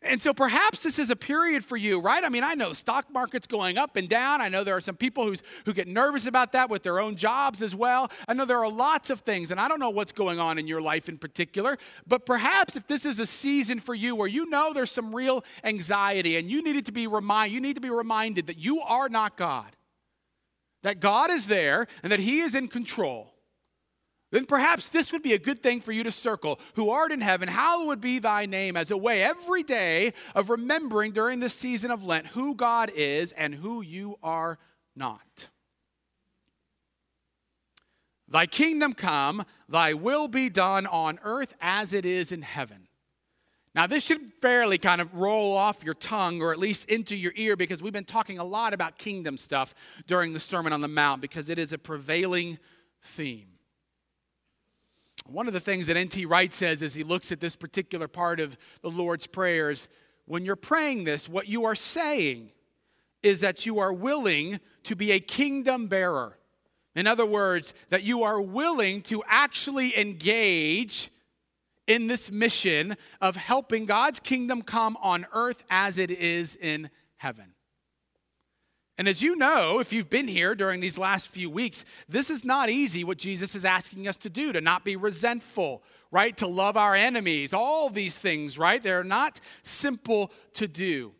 And 0.00 0.20
so 0.20 0.32
perhaps 0.32 0.84
this 0.84 0.96
is 0.96 1.10
a 1.10 1.16
period 1.16 1.64
for 1.64 1.76
you, 1.76 2.00
right? 2.00 2.22
I 2.22 2.28
mean, 2.28 2.44
I 2.44 2.54
know 2.54 2.72
stock 2.72 3.06
market's 3.12 3.48
going 3.48 3.76
up 3.76 3.96
and 3.96 4.08
down. 4.08 4.40
I 4.40 4.48
know 4.48 4.62
there 4.62 4.76
are 4.76 4.80
some 4.80 4.94
people 4.94 5.24
who's, 5.24 5.42
who 5.64 5.72
get 5.72 5.88
nervous 5.88 6.24
about 6.24 6.52
that 6.52 6.70
with 6.70 6.84
their 6.84 7.00
own 7.00 7.16
jobs 7.16 7.62
as 7.62 7.74
well. 7.74 8.08
I 8.28 8.34
know 8.34 8.44
there 8.44 8.62
are 8.62 8.70
lots 8.70 9.10
of 9.10 9.20
things, 9.20 9.50
and 9.50 9.60
I 9.60 9.66
don't 9.66 9.80
know 9.80 9.90
what's 9.90 10.12
going 10.12 10.38
on 10.38 10.56
in 10.56 10.68
your 10.68 10.80
life 10.80 11.08
in 11.08 11.18
particular. 11.18 11.78
But 12.06 12.26
perhaps 12.26 12.76
if 12.76 12.86
this 12.86 13.04
is 13.04 13.18
a 13.18 13.26
season 13.26 13.80
for 13.80 13.92
you 13.92 14.14
where 14.14 14.28
you 14.28 14.48
know 14.48 14.72
there's 14.72 14.92
some 14.92 15.12
real 15.12 15.44
anxiety 15.64 16.36
and 16.36 16.48
you 16.48 16.62
needed 16.62 16.86
to 16.86 16.92
be 16.92 17.08
remind, 17.08 17.52
you 17.52 17.60
need 17.60 17.74
to 17.74 17.80
be 17.80 17.90
reminded 17.90 18.46
that 18.46 18.58
you 18.58 18.80
are 18.82 19.08
not 19.08 19.36
God, 19.36 19.74
that 20.84 21.00
God 21.00 21.32
is 21.32 21.48
there 21.48 21.88
and 22.04 22.12
that 22.12 22.20
He 22.20 22.38
is 22.38 22.54
in 22.54 22.68
control 22.68 23.34
then 24.30 24.44
perhaps 24.44 24.88
this 24.90 25.12
would 25.12 25.22
be 25.22 25.32
a 25.32 25.38
good 25.38 25.62
thing 25.62 25.80
for 25.80 25.92
you 25.92 26.04
to 26.04 26.12
circle. 26.12 26.60
Who 26.74 26.90
art 26.90 27.12
in 27.12 27.20
heaven, 27.20 27.48
hallowed 27.48 28.00
be 28.00 28.18
thy 28.18 28.46
name, 28.46 28.76
as 28.76 28.90
a 28.90 28.96
way 28.96 29.22
every 29.22 29.62
day 29.62 30.12
of 30.34 30.50
remembering 30.50 31.12
during 31.12 31.40
this 31.40 31.54
season 31.54 31.90
of 31.90 32.04
Lent 32.04 32.28
who 32.28 32.54
God 32.54 32.90
is 32.94 33.32
and 33.32 33.54
who 33.54 33.80
you 33.80 34.18
are 34.22 34.58
not. 34.94 35.48
Thy 38.30 38.44
kingdom 38.44 38.92
come, 38.92 39.44
thy 39.68 39.94
will 39.94 40.28
be 40.28 40.50
done 40.50 40.86
on 40.86 41.18
earth 41.22 41.54
as 41.62 41.94
it 41.94 42.04
is 42.04 42.30
in 42.30 42.42
heaven. 42.42 42.88
Now, 43.74 43.86
this 43.86 44.04
should 44.04 44.32
fairly 44.42 44.76
kind 44.76 45.00
of 45.00 45.14
roll 45.14 45.56
off 45.56 45.84
your 45.84 45.94
tongue 45.94 46.42
or 46.42 46.52
at 46.52 46.58
least 46.58 46.88
into 46.90 47.16
your 47.16 47.32
ear 47.36 47.56
because 47.56 47.82
we've 47.82 47.92
been 47.92 48.04
talking 48.04 48.38
a 48.38 48.44
lot 48.44 48.74
about 48.74 48.98
kingdom 48.98 49.38
stuff 49.38 49.74
during 50.06 50.34
the 50.34 50.40
Sermon 50.40 50.72
on 50.72 50.80
the 50.80 50.88
Mount 50.88 51.22
because 51.22 51.48
it 51.48 51.58
is 51.58 51.72
a 51.72 51.78
prevailing 51.78 52.58
theme. 53.00 53.57
One 55.28 55.46
of 55.46 55.52
the 55.52 55.60
things 55.60 55.88
that 55.88 55.96
N.T. 55.96 56.24
Wright 56.24 56.52
says 56.52 56.82
as 56.82 56.94
he 56.94 57.04
looks 57.04 57.30
at 57.30 57.40
this 57.40 57.54
particular 57.54 58.08
part 58.08 58.40
of 58.40 58.56
the 58.80 58.90
Lord's 58.90 59.26
prayers, 59.26 59.88
when 60.24 60.44
you're 60.44 60.56
praying 60.56 61.04
this, 61.04 61.28
what 61.28 61.48
you 61.48 61.66
are 61.66 61.74
saying 61.74 62.50
is 63.22 63.40
that 63.42 63.66
you 63.66 63.78
are 63.78 63.92
willing 63.92 64.58
to 64.84 64.96
be 64.96 65.12
a 65.12 65.20
kingdom 65.20 65.86
bearer. 65.86 66.38
In 66.94 67.06
other 67.06 67.26
words, 67.26 67.74
that 67.90 68.04
you 68.04 68.22
are 68.22 68.40
willing 68.40 69.02
to 69.02 69.22
actually 69.26 69.96
engage 69.98 71.10
in 71.86 72.06
this 72.06 72.30
mission 72.30 72.94
of 73.20 73.36
helping 73.36 73.84
God's 73.84 74.20
kingdom 74.20 74.62
come 74.62 74.96
on 75.02 75.26
earth 75.32 75.62
as 75.68 75.98
it 75.98 76.10
is 76.10 76.56
in 76.56 76.88
heaven. 77.16 77.52
And 78.98 79.06
as 79.06 79.22
you 79.22 79.36
know, 79.36 79.78
if 79.78 79.92
you've 79.92 80.10
been 80.10 80.26
here 80.26 80.56
during 80.56 80.80
these 80.80 80.98
last 80.98 81.28
few 81.28 81.48
weeks, 81.48 81.84
this 82.08 82.30
is 82.30 82.44
not 82.44 82.68
easy 82.68 83.04
what 83.04 83.16
Jesus 83.16 83.54
is 83.54 83.64
asking 83.64 84.08
us 84.08 84.16
to 84.16 84.28
do 84.28 84.52
to 84.52 84.60
not 84.60 84.84
be 84.84 84.96
resentful, 84.96 85.84
right? 86.10 86.36
To 86.38 86.48
love 86.48 86.76
our 86.76 86.96
enemies, 86.96 87.54
all 87.54 87.90
these 87.90 88.18
things, 88.18 88.58
right? 88.58 88.82
They're 88.82 89.04
not 89.04 89.40
simple 89.62 90.32
to 90.54 90.66
do. 90.66 91.12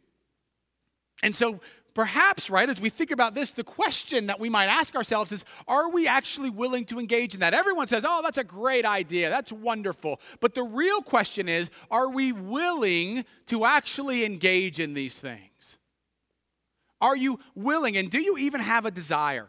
And 1.23 1.37
so, 1.37 1.61
perhaps, 1.95 2.51
right, 2.51 2.69
as 2.69 2.81
we 2.81 2.91
think 2.91 3.13
about 3.13 3.35
this, 3.35 3.53
the 3.53 3.63
question 3.63 4.27
that 4.27 4.41
we 4.41 4.49
might 4.49 4.67
ask 4.67 4.97
ourselves 4.97 5.31
is 5.31 5.45
are 5.69 5.89
we 5.89 6.09
actually 6.09 6.51
willing 6.51 6.85
to 6.87 6.99
engage 6.99 7.35
in 7.35 7.41
that? 7.41 7.55
Everyone 7.55 7.87
says, 7.87 8.05
oh, 8.05 8.23
that's 8.25 8.39
a 8.39 8.45
great 8.45 8.87
idea, 8.87 9.31
that's 9.31 9.53
wonderful. 9.53 10.21
But 10.41 10.55
the 10.55 10.65
real 10.65 11.01
question 11.01 11.49
is 11.49 11.71
are 11.93 12.11
we 12.11 12.33
willing 12.33 13.25
to 13.47 13.65
actually 13.65 14.25
engage 14.25 14.81
in 14.81 14.95
these 14.95 15.21
things? 15.21 15.78
Are 17.01 17.17
you 17.17 17.39
willing 17.55 17.97
and 17.97 18.11
do 18.11 18.21
you 18.21 18.37
even 18.39 18.61
have 18.61 18.87
a 18.87 18.91
desire? 18.91 19.49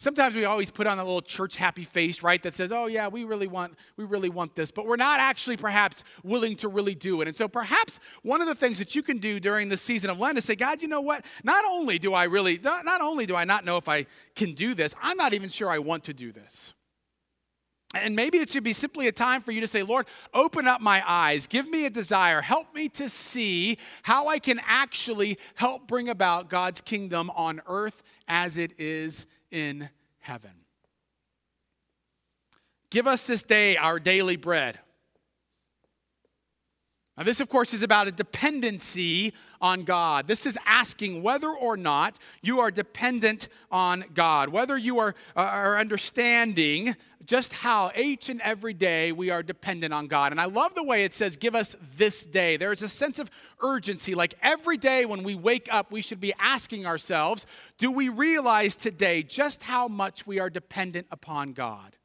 Sometimes 0.00 0.36
we 0.36 0.44
always 0.44 0.70
put 0.70 0.86
on 0.86 1.00
a 1.00 1.04
little 1.04 1.20
church 1.20 1.56
happy 1.56 1.82
face, 1.82 2.22
right? 2.22 2.40
That 2.44 2.54
says, 2.54 2.70
"Oh 2.70 2.86
yeah, 2.86 3.08
we 3.08 3.24
really 3.24 3.48
want 3.48 3.76
we 3.96 4.04
really 4.04 4.28
want 4.28 4.54
this," 4.54 4.70
but 4.70 4.86
we're 4.86 4.94
not 4.94 5.18
actually 5.18 5.56
perhaps 5.56 6.04
willing 6.22 6.54
to 6.56 6.68
really 6.68 6.94
do 6.94 7.20
it. 7.20 7.26
And 7.26 7.36
so 7.36 7.48
perhaps 7.48 7.98
one 8.22 8.40
of 8.40 8.46
the 8.46 8.54
things 8.54 8.78
that 8.78 8.94
you 8.94 9.02
can 9.02 9.18
do 9.18 9.40
during 9.40 9.70
the 9.70 9.76
season 9.76 10.08
of 10.08 10.20
Lent 10.20 10.38
is 10.38 10.44
say, 10.44 10.54
"God, 10.54 10.80
you 10.80 10.86
know 10.86 11.00
what? 11.00 11.24
Not 11.42 11.64
only 11.64 11.98
do 11.98 12.14
I 12.14 12.24
really 12.24 12.58
not, 12.58 12.84
not 12.84 13.00
only 13.00 13.26
do 13.26 13.34
I 13.34 13.44
not 13.44 13.64
know 13.64 13.76
if 13.76 13.88
I 13.88 14.06
can 14.36 14.54
do 14.54 14.72
this, 14.72 14.94
I'm 15.02 15.16
not 15.16 15.34
even 15.34 15.48
sure 15.48 15.68
I 15.68 15.78
want 15.78 16.04
to 16.04 16.14
do 16.14 16.30
this." 16.30 16.74
And 17.94 18.14
maybe 18.14 18.38
it 18.38 18.50
should 18.50 18.64
be 18.64 18.74
simply 18.74 19.06
a 19.08 19.12
time 19.12 19.40
for 19.40 19.50
you 19.50 19.62
to 19.62 19.66
say, 19.66 19.82
Lord, 19.82 20.06
open 20.34 20.66
up 20.66 20.80
my 20.80 21.02
eyes, 21.06 21.46
give 21.46 21.68
me 21.68 21.86
a 21.86 21.90
desire, 21.90 22.42
help 22.42 22.74
me 22.74 22.88
to 22.90 23.08
see 23.08 23.78
how 24.02 24.28
I 24.28 24.38
can 24.38 24.60
actually 24.66 25.38
help 25.54 25.86
bring 25.86 26.08
about 26.08 26.50
God's 26.50 26.82
kingdom 26.82 27.30
on 27.30 27.62
earth 27.66 28.02
as 28.26 28.58
it 28.58 28.72
is 28.78 29.26
in 29.50 29.88
heaven. 30.18 30.50
Give 32.90 33.06
us 33.06 33.26
this 33.26 33.42
day 33.42 33.76
our 33.76 33.98
daily 33.98 34.36
bread. 34.36 34.78
Now, 37.18 37.24
this, 37.24 37.40
of 37.40 37.48
course, 37.48 37.74
is 37.74 37.82
about 37.82 38.06
a 38.06 38.12
dependency 38.12 39.32
on 39.60 39.82
God. 39.82 40.28
This 40.28 40.46
is 40.46 40.56
asking 40.64 41.20
whether 41.20 41.50
or 41.50 41.76
not 41.76 42.16
you 42.42 42.60
are 42.60 42.70
dependent 42.70 43.48
on 43.72 44.04
God, 44.14 44.50
whether 44.50 44.78
you 44.78 45.00
are, 45.00 45.16
uh, 45.36 45.40
are 45.40 45.78
understanding 45.78 46.94
just 47.26 47.54
how 47.54 47.90
each 47.96 48.28
and 48.28 48.40
every 48.42 48.72
day 48.72 49.10
we 49.10 49.30
are 49.30 49.42
dependent 49.42 49.92
on 49.92 50.06
God. 50.06 50.30
And 50.30 50.40
I 50.40 50.44
love 50.44 50.76
the 50.76 50.84
way 50.84 51.02
it 51.02 51.12
says, 51.12 51.36
Give 51.36 51.56
us 51.56 51.76
this 51.96 52.24
day. 52.24 52.56
There's 52.56 52.82
a 52.82 52.88
sense 52.88 53.18
of 53.18 53.32
urgency. 53.60 54.14
Like 54.14 54.34
every 54.40 54.76
day 54.76 55.04
when 55.04 55.24
we 55.24 55.34
wake 55.34 55.68
up, 55.72 55.90
we 55.90 56.02
should 56.02 56.20
be 56.20 56.32
asking 56.38 56.86
ourselves, 56.86 57.46
Do 57.78 57.90
we 57.90 58.08
realize 58.08 58.76
today 58.76 59.24
just 59.24 59.64
how 59.64 59.88
much 59.88 60.24
we 60.24 60.38
are 60.38 60.48
dependent 60.48 61.08
upon 61.10 61.52
God? 61.52 61.97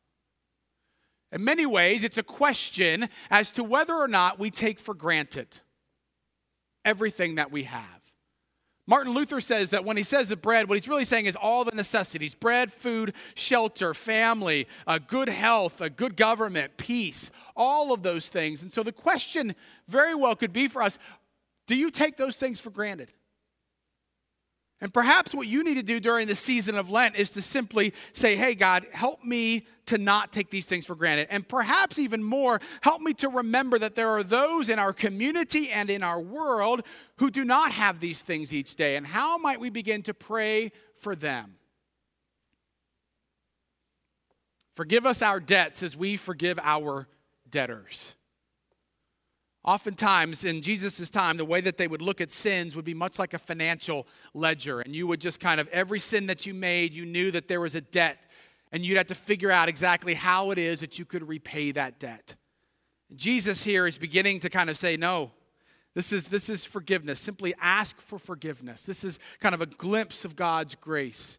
In 1.34 1.44
many 1.44 1.66
ways, 1.66 2.04
it's 2.04 2.20
a 2.20 2.24
question 2.24 3.10
as 3.32 3.52
to 3.54 3.64
whether 3.64 3.96
or 3.96 4.08
not 4.08 4.38
we 4.38 4.52
take 4.52 4.80
for 4.80 4.94
granted 4.94 5.62
everything 6.86 7.36
that 7.36 7.52
we 7.52 7.64
have. 7.64 8.02
Martin 8.86 9.14
Luther 9.14 9.42
says 9.42 9.72
that 9.72 9.84
when 9.84 9.98
he 9.98 10.04
says 10.04 10.30
the 10.30 10.36
bread, 10.36 10.68
what 10.68 10.76
he's 10.76 10.90
really 10.90 11.06
saying 11.06 11.26
is 11.26 11.36
all 11.36 11.64
the 11.64 11.76
necessities 11.76 12.36
bread, 12.36 12.72
food, 12.72 13.14
shelter, 13.34 13.94
family, 13.94 14.68
uh, 14.86 15.00
good 15.00 15.30
health, 15.30 15.82
a 15.82 15.90
good 15.90 16.16
government, 16.16 16.78
peace, 16.78 17.32
all 17.56 17.94
of 17.94 18.04
those 18.04 18.30
things. 18.30 18.62
And 18.62 18.72
so 18.72 18.84
the 18.84 18.92
question 18.92 19.56
very 19.88 20.14
well 20.14 20.36
could 20.36 20.54
be 20.54 20.68
for 20.68 20.84
us 20.84 21.00
do 21.66 21.76
you 21.76 21.90
take 21.90 22.18
those 22.18 22.38
things 22.38 22.60
for 22.60 22.70
granted? 22.70 23.12
And 24.84 24.94
perhaps 24.94 25.34
what 25.34 25.48
you 25.48 25.64
need 25.64 25.76
to 25.76 25.84
do 25.84 26.02
during 26.02 26.28
the 26.28 26.36
season 26.36 26.76
of 26.76 26.90
Lent 26.90 27.16
is 27.16 27.30
to 27.32 27.42
simply 27.42 27.94
say, 28.12 28.36
Hey, 28.36 28.54
God, 28.54 28.86
help 28.92 29.24
me 29.24 29.66
to 29.86 29.98
not 29.98 30.34
take 30.34 30.50
these 30.50 30.66
things 30.66 30.86
for 30.86 30.94
granted. 30.94 31.30
And 31.32 31.48
perhaps 31.48 31.98
even 31.98 32.22
more, 32.22 32.60
help 32.82 33.02
me 33.02 33.14
to 33.14 33.30
remember 33.30 33.80
that 33.80 33.96
there 33.96 34.10
are 34.10 34.24
those 34.24 34.68
in 34.68 34.80
our 34.80 34.92
community 34.92 35.70
and 35.70 35.90
in 35.90 36.04
our 36.04 36.20
world 36.20 36.82
who 37.16 37.32
do 37.32 37.46
not 37.46 37.72
have 37.72 38.02
these 38.02 38.24
things 38.24 38.54
each 38.54 38.76
day. 38.76 38.98
And 38.98 39.08
how 39.08 39.38
might 39.38 39.62
we 39.62 39.70
begin 39.70 40.04
to 40.04 40.14
pray 40.14 40.74
for 41.00 41.16
them? 41.16 41.56
Forgive 44.76 45.06
us 45.06 45.22
our 45.22 45.40
debts 45.40 45.82
as 45.82 45.96
we 45.96 46.18
forgive 46.18 46.60
our 46.62 47.08
debtors. 47.50 48.16
Oftentimes 49.64 50.44
in 50.44 50.62
Jesus' 50.62 51.10
time, 51.10 51.38
the 51.38 51.46
way 51.46 51.62
that 51.62 51.78
they 51.78 51.88
would 51.88 52.02
look 52.02 52.20
at 52.20 52.32
sins 52.32 52.76
would 52.76 52.84
be 52.84 52.94
much 52.94 53.18
like 53.18 53.34
a 53.34 53.40
financial 53.40 54.06
ledger. 54.34 54.82
And 54.82 54.94
you 54.94 55.08
would 55.08 55.22
just 55.22 55.40
kind 55.40 55.62
of, 55.62 55.70
every 55.70 56.00
sin 56.00 56.26
that 56.28 56.46
you 56.46 56.54
made, 56.54 56.94
you 56.94 57.06
knew 57.06 57.32
that 57.32 57.48
there 57.48 57.62
was 57.62 57.74
a 57.74 57.82
debt. 57.82 58.30
And 58.74 58.86
you'd 58.86 58.98
have 58.98 59.08
to 59.08 59.16
figure 59.16 59.52
out 59.52 59.70
exactly 59.70 60.16
how 60.16 60.52
it 60.52 60.58
is 60.58 60.82
that 60.82 61.00
you 61.00 61.06
could 61.06 61.28
repay 61.28 61.72
that 61.72 62.00
debt. 62.00 62.36
Jesus 63.16 63.64
here 63.64 63.88
is 63.88 63.98
beginning 63.98 64.40
to 64.42 64.50
kind 64.50 64.70
of 64.70 64.78
say, 64.78 64.98
no, 64.98 65.32
this 65.94 66.12
is, 66.12 66.28
this 66.28 66.50
is 66.50 66.66
forgiveness. 66.66 67.20
Simply 67.20 67.54
ask 67.62 68.02
for 68.02 68.18
forgiveness. 68.18 68.84
This 68.84 69.04
is 69.04 69.20
kind 69.40 69.54
of 69.54 69.62
a 69.62 69.68
glimpse 69.68 70.26
of 70.26 70.36
God's 70.36 70.76
grace. 70.76 71.38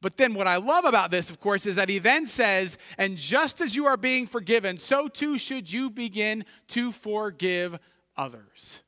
But 0.00 0.16
then, 0.16 0.34
what 0.34 0.46
I 0.46 0.56
love 0.56 0.84
about 0.84 1.10
this, 1.10 1.28
of 1.28 1.40
course, 1.40 1.66
is 1.66 1.76
that 1.76 1.88
he 1.88 1.98
then 1.98 2.24
says, 2.24 2.78
And 2.98 3.16
just 3.16 3.60
as 3.60 3.74
you 3.74 3.86
are 3.86 3.96
being 3.96 4.26
forgiven, 4.26 4.76
so 4.76 5.08
too 5.08 5.38
should 5.38 5.72
you 5.72 5.90
begin 5.90 6.44
to 6.68 6.92
forgive 6.92 7.78
others. 8.16 8.80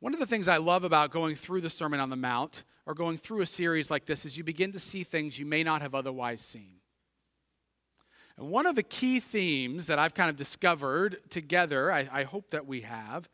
One 0.00 0.12
of 0.12 0.20
the 0.20 0.26
things 0.26 0.48
I 0.48 0.56
love 0.56 0.84
about 0.84 1.12
going 1.12 1.34
through 1.36 1.62
the 1.62 1.70
Sermon 1.70 2.00
on 2.00 2.10
the 2.10 2.16
Mount 2.16 2.64
or 2.84 2.94
going 2.94 3.16
through 3.16 3.40
a 3.40 3.46
series 3.46 3.90
like 3.90 4.04
this 4.04 4.26
is 4.26 4.36
you 4.36 4.44
begin 4.44 4.72
to 4.72 4.80
see 4.80 5.04
things 5.04 5.38
you 5.38 5.46
may 5.46 5.62
not 5.62 5.82
have 5.82 5.94
otherwise 5.94 6.40
seen. 6.40 6.80
And 8.36 8.50
one 8.50 8.66
of 8.66 8.74
the 8.74 8.82
key 8.82 9.20
themes 9.20 9.86
that 9.86 9.98
I've 9.98 10.14
kind 10.14 10.28
of 10.28 10.36
discovered 10.36 11.18
together, 11.30 11.90
I, 11.90 12.08
I 12.12 12.24
hope 12.24 12.50
that 12.50 12.66
we 12.66 12.82
have, 12.82 13.28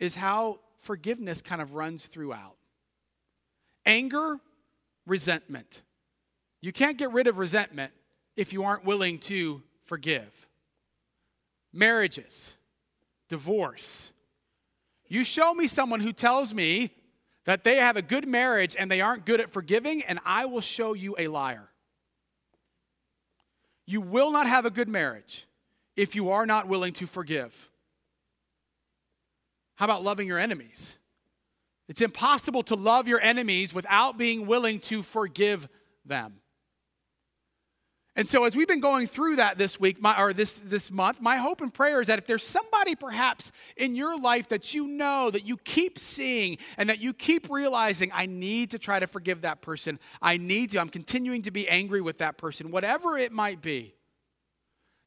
is 0.00 0.16
how 0.16 0.60
forgiveness 0.78 1.42
kind 1.42 1.60
of 1.60 1.74
runs 1.74 2.06
throughout 2.06 2.57
anger, 3.88 4.38
resentment. 5.06 5.82
You 6.60 6.72
can't 6.72 6.96
get 6.98 7.10
rid 7.10 7.26
of 7.26 7.38
resentment 7.38 7.92
if 8.36 8.52
you 8.52 8.62
aren't 8.62 8.84
willing 8.84 9.18
to 9.20 9.62
forgive. 9.84 10.46
Marriages, 11.72 12.56
divorce. 13.28 14.12
You 15.08 15.24
show 15.24 15.54
me 15.54 15.66
someone 15.66 16.00
who 16.00 16.12
tells 16.12 16.52
me 16.54 16.90
that 17.46 17.64
they 17.64 17.76
have 17.76 17.96
a 17.96 18.02
good 18.02 18.28
marriage 18.28 18.76
and 18.78 18.90
they 18.90 19.00
aren't 19.00 19.24
good 19.24 19.40
at 19.40 19.50
forgiving, 19.50 20.02
and 20.02 20.20
I 20.24 20.44
will 20.44 20.60
show 20.60 20.92
you 20.92 21.16
a 21.18 21.28
liar. 21.28 21.70
You 23.86 24.02
will 24.02 24.30
not 24.30 24.46
have 24.46 24.66
a 24.66 24.70
good 24.70 24.88
marriage 24.88 25.46
if 25.96 26.14
you 26.14 26.28
are 26.30 26.44
not 26.44 26.68
willing 26.68 26.92
to 26.94 27.06
forgive. 27.06 27.70
How 29.76 29.86
about 29.86 30.02
loving 30.02 30.26
your 30.26 30.38
enemies? 30.38 30.98
It's 31.88 32.02
impossible 32.02 32.62
to 32.64 32.74
love 32.74 33.08
your 33.08 33.20
enemies 33.20 33.72
without 33.72 34.18
being 34.18 34.46
willing 34.46 34.78
to 34.80 35.02
forgive 35.02 35.68
them. 36.04 36.40
And 38.18 38.28
so, 38.28 38.42
as 38.42 38.56
we've 38.56 38.66
been 38.66 38.80
going 38.80 39.06
through 39.06 39.36
that 39.36 39.58
this 39.58 39.78
week, 39.78 40.02
my, 40.02 40.20
or 40.20 40.32
this, 40.32 40.54
this 40.54 40.90
month, 40.90 41.20
my 41.20 41.36
hope 41.36 41.60
and 41.60 41.72
prayer 41.72 42.00
is 42.00 42.08
that 42.08 42.18
if 42.18 42.26
there's 42.26 42.42
somebody 42.42 42.96
perhaps 42.96 43.52
in 43.76 43.94
your 43.94 44.20
life 44.20 44.48
that 44.48 44.74
you 44.74 44.88
know, 44.88 45.30
that 45.30 45.46
you 45.46 45.56
keep 45.56 46.00
seeing, 46.00 46.58
and 46.76 46.88
that 46.88 47.00
you 47.00 47.12
keep 47.12 47.48
realizing, 47.48 48.10
I 48.12 48.26
need 48.26 48.72
to 48.72 48.78
try 48.78 48.98
to 48.98 49.06
forgive 49.06 49.42
that 49.42 49.62
person, 49.62 50.00
I 50.20 50.36
need 50.36 50.72
to, 50.72 50.80
I'm 50.80 50.88
continuing 50.88 51.42
to 51.42 51.52
be 51.52 51.68
angry 51.68 52.00
with 52.00 52.18
that 52.18 52.38
person, 52.38 52.72
whatever 52.72 53.16
it 53.16 53.30
might 53.30 53.62
be, 53.62 53.94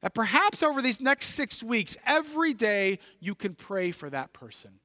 that 0.01 0.13
perhaps 0.13 0.63
over 0.63 0.81
these 0.81 1.01
next 1.01 1.31
six 1.31 1.61
weeks, 1.61 1.97
every 2.05 2.53
day 2.53 2.97
you 3.19 3.35
can 3.35 3.55
pray 3.55 3.91
for 3.91 4.09
that 4.09 4.31
person. 4.31 4.79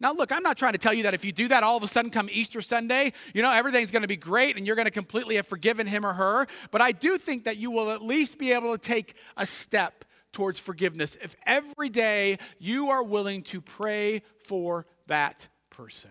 Now, 0.00 0.14
look, 0.14 0.32
I'm 0.32 0.42
not 0.42 0.56
trying 0.56 0.72
to 0.72 0.78
tell 0.78 0.94
you 0.94 1.02
that 1.02 1.12
if 1.12 1.26
you 1.26 1.32
do 1.32 1.48
that, 1.48 1.62
all 1.62 1.76
of 1.76 1.82
a 1.82 1.88
sudden 1.88 2.10
come 2.10 2.28
Easter 2.32 2.62
Sunday, 2.62 3.12
you 3.34 3.42
know, 3.42 3.52
everything's 3.52 3.90
going 3.90 4.02
to 4.02 4.08
be 4.08 4.16
great 4.16 4.56
and 4.56 4.66
you're 4.66 4.76
going 4.76 4.86
to 4.86 4.90
completely 4.90 5.36
have 5.36 5.46
forgiven 5.46 5.86
him 5.86 6.06
or 6.06 6.14
her. 6.14 6.46
But 6.70 6.80
I 6.80 6.92
do 6.92 7.18
think 7.18 7.44
that 7.44 7.58
you 7.58 7.70
will 7.70 7.90
at 7.90 8.02
least 8.02 8.38
be 8.38 8.52
able 8.52 8.72
to 8.72 8.78
take 8.78 9.14
a 9.36 9.44
step 9.44 10.06
towards 10.32 10.58
forgiveness 10.58 11.18
if 11.22 11.36
every 11.44 11.90
day 11.90 12.38
you 12.58 12.90
are 12.90 13.02
willing 13.02 13.42
to 13.42 13.60
pray 13.60 14.22
for 14.38 14.86
that 15.06 15.48
person. 15.68 16.10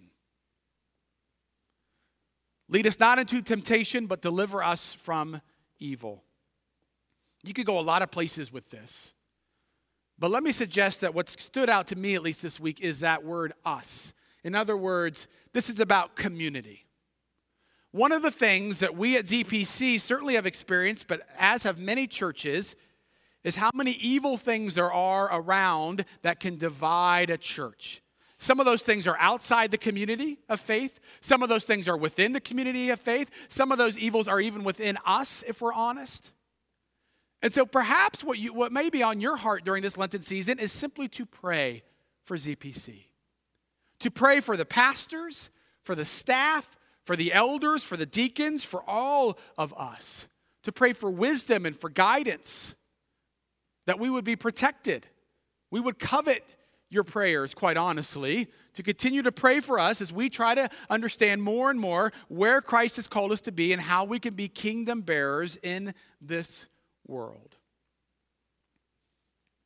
Lead 2.67 2.85
us 2.85 2.99
not 2.99 3.17
into 3.17 3.41
temptation, 3.41 4.05
but 4.05 4.21
deliver 4.21 4.63
us 4.63 4.93
from 4.93 5.41
evil. 5.79 6.23
You 7.43 7.53
could 7.53 7.65
go 7.65 7.79
a 7.79 7.81
lot 7.81 8.03
of 8.03 8.11
places 8.11 8.53
with 8.53 8.69
this. 8.69 9.15
But 10.19 10.31
let 10.31 10.43
me 10.43 10.51
suggest 10.51 11.01
that 11.01 11.13
what 11.13 11.29
stood 11.29 11.69
out 11.69 11.87
to 11.87 11.95
me, 11.95 12.13
at 12.15 12.21
least 12.21 12.41
this 12.41 12.59
week, 12.59 12.81
is 12.81 12.99
that 12.99 13.23
word 13.23 13.53
us. 13.65 14.13
In 14.43 14.53
other 14.53 14.75
words, 14.75 15.27
this 15.53 15.69
is 15.69 15.79
about 15.79 16.15
community. 16.15 16.85
One 17.91 18.11
of 18.11 18.21
the 18.21 18.31
things 18.31 18.79
that 18.79 18.95
we 18.95 19.17
at 19.17 19.25
ZPC 19.25 19.99
certainly 19.99 20.35
have 20.35 20.45
experienced, 20.45 21.07
but 21.07 21.21
as 21.39 21.63
have 21.63 21.79
many 21.79 22.05
churches, 22.05 22.75
is 23.43 23.55
how 23.55 23.71
many 23.73 23.91
evil 23.91 24.37
things 24.37 24.75
there 24.75 24.91
are 24.91 25.29
around 25.31 26.05
that 26.21 26.39
can 26.39 26.57
divide 26.57 27.29
a 27.29 27.37
church. 27.37 28.01
Some 28.37 28.59
of 28.59 28.65
those 28.65 28.83
things 28.83 29.07
are 29.07 29.17
outside 29.19 29.71
the 29.71 29.77
community 29.77 30.39
of 30.49 30.59
faith. 30.59 30.99
Some 31.19 31.43
of 31.43 31.49
those 31.49 31.65
things 31.65 31.87
are 31.87 31.97
within 31.97 32.33
the 32.33 32.39
community 32.39 32.89
of 32.89 32.99
faith. 32.99 33.29
Some 33.47 33.71
of 33.71 33.77
those 33.77 33.97
evils 33.97 34.27
are 34.27 34.39
even 34.39 34.63
within 34.63 34.97
us, 35.05 35.43
if 35.47 35.61
we're 35.61 35.73
honest. 35.73 36.31
And 37.41 37.53
so 37.53 37.65
perhaps 37.65 38.23
what, 38.23 38.37
you, 38.37 38.53
what 38.53 38.71
may 38.71 38.89
be 38.89 39.01
on 39.01 39.21
your 39.21 39.37
heart 39.37 39.63
during 39.63 39.81
this 39.81 39.97
Lenten 39.97 40.21
season 40.21 40.59
is 40.59 40.71
simply 40.71 41.07
to 41.09 41.25
pray 41.25 41.83
for 42.25 42.35
ZPC, 42.35 43.05
to 43.99 44.11
pray 44.11 44.39
for 44.41 44.57
the 44.57 44.65
pastors, 44.65 45.49
for 45.81 45.95
the 45.95 46.05
staff, 46.05 46.77
for 47.05 47.15
the 47.15 47.33
elders, 47.33 47.81
for 47.81 47.97
the 47.97 48.05
deacons, 48.05 48.65
for 48.65 48.83
all 48.87 49.39
of 49.57 49.73
us, 49.77 50.27
to 50.63 50.71
pray 50.71 50.93
for 50.93 51.09
wisdom 51.09 51.65
and 51.65 51.75
for 51.75 51.89
guidance, 51.89 52.75
that 53.85 53.99
we 53.99 54.09
would 54.09 54.25
be 54.25 54.35
protected. 54.35 55.07
We 55.71 55.79
would 55.79 55.97
covet 55.97 56.43
your 56.89 57.03
prayers, 57.03 57.53
quite 57.53 57.77
honestly, 57.77 58.47
to 58.73 58.83
continue 58.83 59.21
to 59.21 59.31
pray 59.31 59.59
for 59.59 59.79
us 59.79 60.01
as 60.01 60.11
we 60.11 60.29
try 60.29 60.55
to 60.55 60.69
understand 60.89 61.41
more 61.41 61.69
and 61.69 61.79
more 61.79 62.11
where 62.27 62.61
Christ 62.61 62.97
has 62.97 63.07
called 63.07 63.31
us 63.31 63.41
to 63.41 63.51
be 63.51 63.71
and 63.71 63.81
how 63.81 64.03
we 64.03 64.19
can 64.19 64.33
be 64.33 64.47
kingdom 64.47 65.01
bearers 65.01 65.55
in 65.63 65.93
this 66.19 66.67
world. 67.09 67.55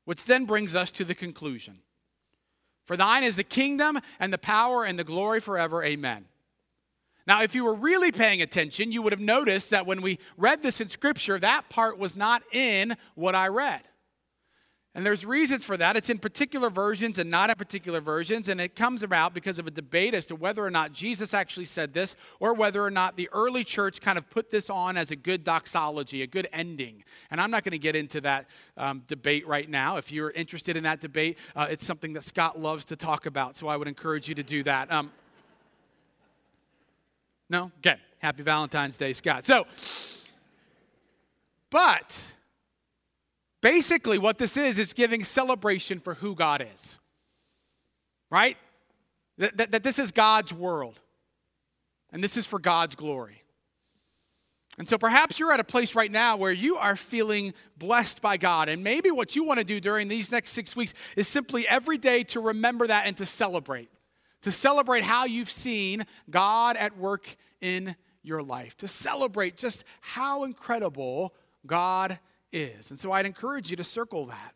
Which 0.06 0.25
then 0.25 0.45
brings 0.45 0.75
us 0.75 0.91
to 0.91 1.06
the 1.06 1.15
conclusion 1.15 1.79
For 2.86 2.97
thine 2.97 3.23
is 3.23 3.36
the 3.36 3.43
kingdom 3.43 3.99
and 4.19 4.34
the 4.34 4.38
power 4.38 4.84
and 4.84 4.97
the 4.97 5.03
glory 5.03 5.39
forever. 5.39 5.84
Amen. 5.84 6.25
Now, 7.25 7.41
if 7.41 7.56
you 7.56 7.63
were 7.63 7.73
really 7.73 8.12
paying 8.12 8.41
attention, 8.41 8.91
you 8.91 9.01
would 9.01 9.13
have 9.13 9.21
noticed 9.21 9.69
that 9.69 9.86
when 9.86 10.01
we 10.01 10.19
read 10.36 10.62
this 10.62 10.82
in 10.82 10.89
Scripture, 10.89 11.39
that 11.39 11.69
part 11.69 11.97
was 11.97 12.17
not 12.17 12.43
in 12.51 12.97
what 13.15 13.34
I 13.34 13.47
read. 13.47 13.82
And 14.95 15.03
there's 15.03 15.25
reasons 15.25 15.63
for 15.63 15.75
that. 15.77 15.95
It's 15.95 16.12
in 16.12 16.19
particular 16.19 16.69
versions 16.69 17.17
and 17.17 17.32
not 17.32 17.49
in 17.49 17.56
particular 17.56 17.99
versions. 17.99 18.47
And 18.47 18.62
it 18.62 18.75
comes 18.75 19.01
about 19.01 19.34
because 19.34 19.58
of 19.58 19.65
a 19.65 19.71
debate 19.71 20.13
as 20.13 20.27
to 20.27 20.36
whether 20.36 20.63
or 20.63 20.69
not 20.69 20.93
Jesus 20.93 21.34
actually 21.34 21.65
said 21.65 21.95
this 21.95 22.15
or 22.39 22.53
whether 22.53 22.84
or 22.86 22.91
not 22.91 23.17
the 23.17 23.27
early 23.34 23.63
church 23.63 24.01
kind 24.01 24.19
of 24.19 24.29
put 24.29 24.51
this 24.51 24.69
on 24.69 24.95
as 24.95 25.10
a 25.10 25.15
good 25.15 25.43
doxology, 25.43 26.21
a 26.21 26.27
good 26.27 26.47
ending. 26.53 27.03
And 27.32 27.41
I'm 27.41 27.49
not 27.49 27.63
going 27.63 27.71
to 27.71 27.79
get 27.79 27.95
into 27.95 28.21
that 28.21 28.47
um, 28.77 29.01
debate 29.08 29.47
right 29.47 29.67
now. 29.67 29.97
If 29.97 30.12
you're 30.12 30.29
interested 30.29 30.77
in 30.77 30.84
that 30.84 30.99
debate, 30.99 31.39
uh, 31.56 31.65
it's 31.71 31.84
something 31.84 32.13
that 32.13 32.23
Scott 32.23 32.60
loves 32.60 32.86
to 32.86 32.95
talk 32.95 33.25
about. 33.25 33.56
So 33.56 33.67
I 33.67 33.77
would 33.77 33.88
encourage 33.88 34.29
you 34.29 34.36
to 34.36 34.43
do 34.43 34.62
that. 34.62 34.91
Um, 34.91 35.12
no? 37.49 37.71
Okay. 37.79 37.97
Happy 38.19 38.43
Valentine's 38.43 38.97
Day, 38.97 39.13
Scott. 39.13 39.43
So, 39.43 39.65
but 41.71 42.34
Basically, 43.63 44.17
what 44.17 44.38
this 44.38 44.58
is, 44.58 44.78
is 44.78 44.93
giving 44.93 45.23
celebration 45.23 46.02
for 46.02 46.15
who 46.15 46.36
God 46.36 46.67
is. 46.73 46.99
Right? 48.30 48.58
That, 49.38 49.56
that, 49.56 49.71
that, 49.71 49.84
this 49.84 49.97
is 49.97 50.12
God's 50.12 50.54
world. 50.54 50.99
And 52.12 52.21
this 52.21 52.36
is 52.36 52.45
for 52.45 52.60
God's 52.60 52.93
glory. 52.93 53.41
And 54.78 54.86
so 54.86 54.97
perhaps 54.97 55.39
you're 55.39 55.54
at 55.54 55.62
a 55.62 55.63
place 55.63 55.95
right 55.95 56.12
now 56.12 56.36
where 56.36 56.52
you 56.52 56.76
are 56.76 56.97
feeling 56.97 57.54
blessed 57.78 58.21
by 58.21 58.36
God. 58.36 58.67
And 58.67 58.84
maybe 58.84 59.12
what 59.12 59.34
you 59.34 59.45
want 59.45 59.60
to 59.60 59.65
do 59.65 59.80
during 59.80 60.10
these 60.10 60.30
next 60.30 60.52
six 60.52 60.76
weeks 60.76 60.93
is 61.15 61.30
simply 61.30 61.65
every 61.65 61.97
day 61.97 62.23
to 62.26 62.41
remember 62.41 62.86
that 62.88 63.08
and 63.08 63.15
to 63.15 63.26
celebrate. 63.26 63.89
To 64.41 64.52
celebrate 64.52 65.06
how 65.06 65.23
you've 65.23 65.49
seen 65.49 66.06
God 66.30 66.76
at 66.76 66.97
work 66.97 67.38
in 67.62 67.95
your 68.23 68.43
life. 68.43 68.76
To 68.78 68.89
celebrate 68.89 69.56
just 69.56 69.86
how 70.02 70.43
incredible 70.43 71.34
God 71.65 72.19
is. 72.53 72.91
And 72.91 72.99
so 72.99 73.11
I'd 73.11 73.25
encourage 73.25 73.69
you 73.69 73.75
to 73.75 73.83
circle 73.83 74.25
that. 74.27 74.53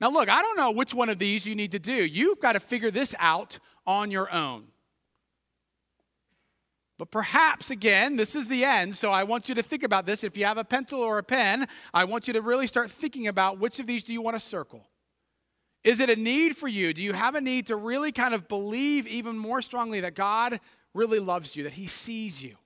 Now, 0.00 0.10
look, 0.10 0.28
I 0.28 0.42
don't 0.42 0.56
know 0.56 0.70
which 0.70 0.94
one 0.94 1.08
of 1.08 1.18
these 1.18 1.46
you 1.46 1.54
need 1.54 1.72
to 1.72 1.78
do. 1.78 2.04
You've 2.04 2.40
got 2.40 2.52
to 2.54 2.60
figure 2.60 2.90
this 2.90 3.14
out 3.18 3.58
on 3.86 4.10
your 4.10 4.32
own. 4.32 4.64
But 6.96 7.10
perhaps, 7.10 7.70
again, 7.70 8.16
this 8.16 8.36
is 8.36 8.46
the 8.46 8.64
end, 8.64 8.96
so 8.96 9.10
I 9.10 9.24
want 9.24 9.48
you 9.48 9.54
to 9.56 9.62
think 9.62 9.82
about 9.82 10.06
this. 10.06 10.22
If 10.22 10.36
you 10.36 10.44
have 10.44 10.58
a 10.58 10.64
pencil 10.64 11.00
or 11.00 11.18
a 11.18 11.24
pen, 11.24 11.66
I 11.92 12.04
want 12.04 12.28
you 12.28 12.34
to 12.34 12.40
really 12.40 12.68
start 12.68 12.90
thinking 12.90 13.26
about 13.26 13.58
which 13.58 13.80
of 13.80 13.86
these 13.86 14.04
do 14.04 14.12
you 14.12 14.22
want 14.22 14.36
to 14.36 14.40
circle. 14.40 14.86
Is 15.82 16.00
it 16.00 16.08
a 16.08 16.16
need 16.16 16.56
for 16.56 16.68
you? 16.68 16.94
Do 16.94 17.02
you 17.02 17.12
have 17.12 17.34
a 17.34 17.40
need 17.40 17.66
to 17.66 17.76
really 17.76 18.12
kind 18.12 18.32
of 18.32 18.48
believe 18.48 19.06
even 19.08 19.36
more 19.36 19.60
strongly 19.60 20.00
that 20.00 20.14
God 20.14 20.60
really 20.94 21.18
loves 21.18 21.56
you, 21.56 21.64
that 21.64 21.72
He 21.72 21.86
sees 21.86 22.42
you? 22.42 22.56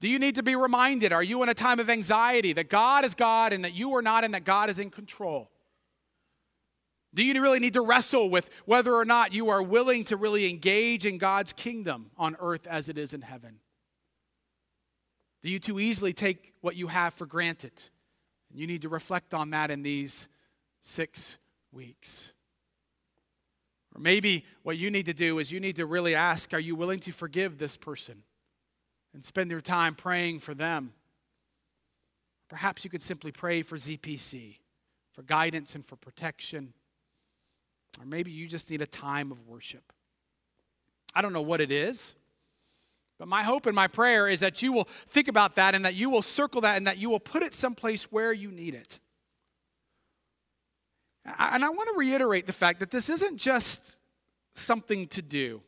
Do 0.00 0.08
you 0.08 0.18
need 0.18 0.36
to 0.36 0.42
be 0.42 0.54
reminded? 0.54 1.12
Are 1.12 1.22
you 1.22 1.42
in 1.42 1.48
a 1.48 1.54
time 1.54 1.80
of 1.80 1.90
anxiety 1.90 2.52
that 2.52 2.68
God 2.68 3.04
is 3.04 3.14
God 3.14 3.52
and 3.52 3.64
that 3.64 3.74
you 3.74 3.94
are 3.96 4.02
not 4.02 4.24
and 4.24 4.32
that 4.34 4.44
God 4.44 4.70
is 4.70 4.78
in 4.78 4.90
control? 4.90 5.50
Do 7.14 7.24
you 7.24 7.40
really 7.40 7.58
need 7.58 7.72
to 7.72 7.80
wrestle 7.80 8.30
with 8.30 8.50
whether 8.64 8.94
or 8.94 9.04
not 9.04 9.32
you 9.32 9.48
are 9.48 9.62
willing 9.62 10.04
to 10.04 10.16
really 10.16 10.48
engage 10.48 11.04
in 11.04 11.18
God's 11.18 11.52
kingdom 11.52 12.10
on 12.16 12.36
earth 12.38 12.66
as 12.66 12.88
it 12.88 12.98
is 12.98 13.12
in 13.12 13.22
heaven? 13.22 13.58
Do 15.42 15.50
you 15.50 15.58
too 15.58 15.80
easily 15.80 16.12
take 16.12 16.52
what 16.60 16.76
you 16.76 16.88
have 16.88 17.14
for 17.14 17.26
granted? 17.26 17.72
You 18.52 18.66
need 18.66 18.82
to 18.82 18.88
reflect 18.88 19.34
on 19.34 19.50
that 19.50 19.70
in 19.70 19.82
these 19.82 20.28
six 20.80 21.38
weeks. 21.72 22.32
Or 23.94 24.00
maybe 24.00 24.44
what 24.62 24.78
you 24.78 24.90
need 24.90 25.06
to 25.06 25.14
do 25.14 25.38
is 25.38 25.50
you 25.50 25.60
need 25.60 25.76
to 25.76 25.86
really 25.86 26.14
ask 26.14 26.52
Are 26.54 26.60
you 26.60 26.76
willing 26.76 27.00
to 27.00 27.12
forgive 27.12 27.58
this 27.58 27.76
person? 27.76 28.22
And 29.14 29.24
spend 29.24 29.50
your 29.50 29.60
time 29.60 29.94
praying 29.94 30.40
for 30.40 30.54
them. 30.54 30.92
Perhaps 32.48 32.84
you 32.84 32.90
could 32.90 33.02
simply 33.02 33.32
pray 33.32 33.62
for 33.62 33.76
ZPC, 33.76 34.58
for 35.12 35.22
guidance 35.22 35.74
and 35.74 35.84
for 35.84 35.96
protection. 35.96 36.72
Or 38.00 38.06
maybe 38.06 38.30
you 38.30 38.46
just 38.46 38.70
need 38.70 38.80
a 38.80 38.86
time 38.86 39.32
of 39.32 39.46
worship. 39.46 39.92
I 41.14 41.22
don't 41.22 41.32
know 41.32 41.42
what 41.42 41.60
it 41.60 41.70
is, 41.70 42.14
But 43.18 43.26
my 43.26 43.42
hope 43.42 43.66
and 43.66 43.74
my 43.74 43.88
prayer 43.88 44.28
is 44.28 44.40
that 44.40 44.62
you 44.62 44.72
will 44.72 44.84
think 44.84 45.26
about 45.28 45.56
that 45.56 45.74
and 45.74 45.84
that 45.84 45.94
you 45.94 46.08
will 46.08 46.22
circle 46.22 46.60
that 46.60 46.76
and 46.76 46.86
that 46.86 46.98
you 46.98 47.10
will 47.10 47.20
put 47.20 47.42
it 47.42 47.52
someplace 47.52 48.04
where 48.12 48.32
you 48.32 48.50
need 48.50 48.74
it. 48.74 49.00
And 51.24 51.64
I 51.64 51.68
want 51.68 51.88
to 51.88 51.94
reiterate 51.98 52.46
the 52.46 52.52
fact 52.52 52.80
that 52.80 52.90
this 52.90 53.08
isn't 53.08 53.36
just 53.36 53.98
something 54.54 55.08
to 55.08 55.20
do. 55.20 55.60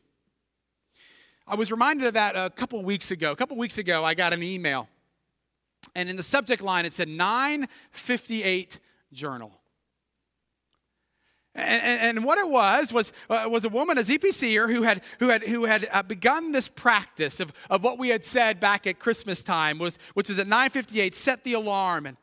I 1.47 1.55
was 1.55 1.71
reminded 1.71 2.07
of 2.07 2.13
that 2.13 2.35
a 2.35 2.49
couple 2.49 2.81
weeks 2.83 3.11
ago. 3.11 3.31
A 3.31 3.35
couple 3.35 3.57
weeks 3.57 3.77
ago, 3.77 4.05
I 4.05 4.13
got 4.13 4.33
an 4.33 4.43
email, 4.43 4.87
and 5.95 6.09
in 6.09 6.15
the 6.15 6.23
subject 6.23 6.61
line, 6.61 6.85
it 6.85 6.93
said 6.93 7.07
958 7.07 8.79
Journal. 9.11 9.51
And, 11.53 12.17
and, 12.17 12.23
what 12.23 12.37
it 12.37 12.47
was 12.47 12.93
was, 12.93 13.11
uh, 13.29 13.45
was 13.51 13.65
a 13.65 13.69
woman, 13.69 13.97
a 13.97 14.01
ZPCer, 14.01 14.73
who 14.73 14.83
had, 14.83 15.01
who 15.19 15.27
had, 15.27 15.43
who 15.43 15.65
had 15.65 15.85
uh, 15.91 16.01
begun 16.01 16.53
this 16.53 16.69
practice 16.69 17.41
of, 17.41 17.51
of 17.69 17.83
what 17.83 17.99
we 17.99 18.07
had 18.07 18.23
said 18.23 18.61
back 18.61 18.87
at 18.87 18.99
Christmas 18.99 19.43
time, 19.43 19.77
was, 19.77 19.99
which 20.13 20.29
was 20.29 20.39
at 20.39 20.47
958, 20.47 21.13
set 21.13 21.43
the 21.43 21.51
alarm. 21.51 22.05
And 22.05 22.15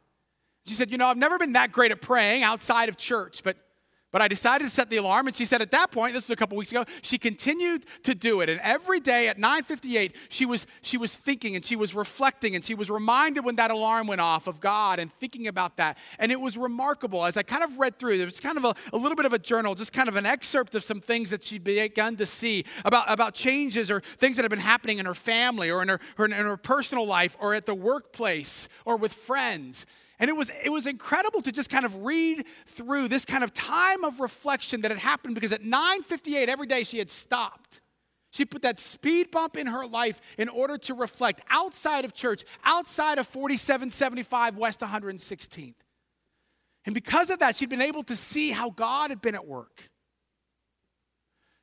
she 0.64 0.72
said, 0.72 0.90
you 0.90 0.96
know, 0.96 1.08
I've 1.08 1.18
never 1.18 1.36
been 1.36 1.52
that 1.52 1.72
great 1.72 1.92
at 1.92 2.00
praying 2.00 2.42
outside 2.42 2.88
of 2.88 2.96
church, 2.96 3.42
but 3.44 3.58
but 4.10 4.22
I 4.22 4.28
decided 4.28 4.64
to 4.64 4.70
set 4.70 4.88
the 4.88 4.96
alarm, 4.96 5.26
and 5.26 5.36
she 5.36 5.44
said 5.44 5.60
at 5.60 5.70
that 5.72 5.90
point, 5.90 6.14
this 6.14 6.24
was 6.24 6.30
a 6.30 6.36
couple 6.36 6.56
weeks 6.56 6.70
ago, 6.70 6.84
she 7.02 7.18
continued 7.18 7.84
to 8.04 8.14
do 8.14 8.40
it. 8.40 8.48
And 8.48 8.58
every 8.60 9.00
day 9.00 9.28
at 9.28 9.38
9:58, 9.38 10.14
she 10.30 10.46
was 10.46 10.66
she 10.80 10.96
was 10.96 11.16
thinking 11.16 11.56
and 11.56 11.64
she 11.64 11.76
was 11.76 11.94
reflecting 11.94 12.54
and 12.54 12.64
she 12.64 12.74
was 12.74 12.90
reminded 12.90 13.44
when 13.44 13.56
that 13.56 13.70
alarm 13.70 14.06
went 14.06 14.20
off 14.20 14.46
of 14.46 14.60
God 14.60 14.98
and 14.98 15.12
thinking 15.12 15.46
about 15.46 15.76
that. 15.76 15.98
And 16.18 16.32
it 16.32 16.40
was 16.40 16.56
remarkable 16.56 17.24
as 17.26 17.36
I 17.36 17.42
kind 17.42 17.62
of 17.62 17.78
read 17.78 17.98
through. 17.98 18.16
There 18.16 18.26
was 18.26 18.40
kind 18.40 18.56
of 18.56 18.64
a, 18.64 18.74
a 18.92 18.96
little 18.96 19.16
bit 19.16 19.26
of 19.26 19.32
a 19.32 19.38
journal, 19.38 19.74
just 19.74 19.92
kind 19.92 20.08
of 20.08 20.16
an 20.16 20.26
excerpt 20.26 20.74
of 20.74 20.82
some 20.82 21.00
things 21.00 21.30
that 21.30 21.44
she'd 21.44 21.64
begun 21.64 22.16
to 22.16 22.26
see 22.26 22.64
about, 22.84 23.10
about 23.10 23.34
changes 23.34 23.90
or 23.90 24.00
things 24.00 24.36
that 24.36 24.42
have 24.42 24.50
been 24.50 24.58
happening 24.58 24.98
in 24.98 25.06
her 25.06 25.14
family 25.14 25.70
or 25.70 25.82
in 25.82 25.88
her, 25.88 26.00
her 26.16 26.24
in 26.24 26.32
her 26.32 26.56
personal 26.56 27.06
life 27.06 27.36
or 27.40 27.54
at 27.54 27.66
the 27.66 27.74
workplace 27.74 28.68
or 28.84 28.96
with 28.96 29.12
friends. 29.12 29.86
And 30.20 30.28
it 30.28 30.36
was, 30.36 30.50
it 30.64 30.70
was 30.70 30.86
incredible 30.86 31.42
to 31.42 31.52
just 31.52 31.70
kind 31.70 31.84
of 31.84 32.04
read 32.04 32.44
through 32.66 33.08
this 33.08 33.24
kind 33.24 33.44
of 33.44 33.54
time 33.54 34.04
of 34.04 34.18
reflection 34.18 34.80
that 34.80 34.90
had 34.90 34.98
happened 34.98 35.34
because 35.34 35.52
at 35.52 35.62
9:58 35.62 36.48
every 36.48 36.66
day 36.66 36.82
she 36.82 36.98
had 36.98 37.08
stopped. 37.08 37.80
She 38.30 38.44
put 38.44 38.62
that 38.62 38.78
speed 38.78 39.30
bump 39.30 39.56
in 39.56 39.68
her 39.68 39.86
life 39.86 40.20
in 40.36 40.48
order 40.48 40.76
to 40.78 40.94
reflect 40.94 41.40
outside 41.48 42.04
of 42.04 42.12
church, 42.12 42.44
outside 42.64 43.18
of 43.18 43.26
4775 43.26 44.56
West 44.56 44.80
116th. 44.80 45.74
And 46.84 46.94
because 46.94 47.30
of 47.30 47.38
that, 47.38 47.56
she'd 47.56 47.70
been 47.70 47.80
able 47.80 48.02
to 48.04 48.16
see 48.16 48.50
how 48.50 48.70
God 48.70 49.10
had 49.10 49.20
been 49.20 49.34
at 49.34 49.46
work. 49.46 49.88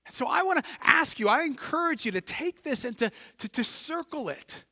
So 0.10 0.28
I 0.28 0.44
want 0.44 0.64
to 0.64 0.72
ask 0.82 1.20
you, 1.20 1.28
I 1.28 1.44
encourage 1.44 2.06
you 2.06 2.12
to 2.12 2.22
take 2.22 2.64
this 2.64 2.86
and 2.86 2.98
to, 2.98 3.12
to, 3.40 3.50
to 3.50 3.64
circle 3.64 4.30
it. 4.30 4.66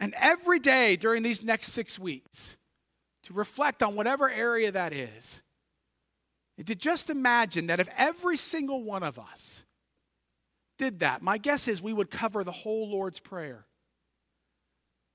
And 0.00 0.14
every 0.16 0.58
day 0.58 0.96
during 0.96 1.22
these 1.22 1.42
next 1.44 1.68
six 1.68 1.98
weeks, 1.98 2.56
to 3.24 3.32
reflect 3.32 3.82
on 3.82 3.94
whatever 3.94 4.30
area 4.30 4.70
that 4.70 4.92
is. 4.92 5.42
And 6.56 6.66
to 6.66 6.74
just 6.74 7.10
imagine 7.10 7.66
that 7.66 7.80
if 7.80 7.88
every 7.96 8.36
single 8.36 8.82
one 8.82 9.02
of 9.02 9.18
us 9.18 9.64
did 10.78 11.00
that, 11.00 11.22
my 11.22 11.38
guess 11.38 11.68
is 11.68 11.82
we 11.82 11.92
would 11.92 12.10
cover 12.10 12.44
the 12.44 12.52
whole 12.52 12.88
Lord's 12.90 13.20
Prayer. 13.20 13.66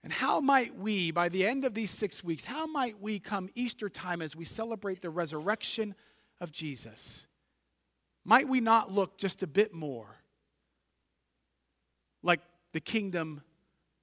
And 0.04 0.14
how 0.14 0.40
might 0.40 0.78
we, 0.78 1.12
by 1.12 1.30
the 1.30 1.46
end 1.46 1.66
of 1.66 1.74
these 1.74 1.92
six 1.92 2.24
weeks, 2.24 2.46
how 2.46 2.66
might 2.66 3.02
we 3.02 3.20
come 3.20 3.50
Easter 3.54 3.90
time 3.90 4.22
as 4.22 4.36
we 4.36 4.46
celebrate 4.46 5.02
the 5.02 5.10
resurrection 5.10 5.94
of 6.40 6.52
Jesus? 6.52 7.28
Might 8.24 8.48
we 8.48 8.62
not 8.62 8.92
look 8.92 9.18
just 9.18 9.44
a 9.44 9.48
bit 9.48 9.74
more 9.74 10.18
like 12.24 12.42
the 12.74 12.80
kingdom 12.80 13.42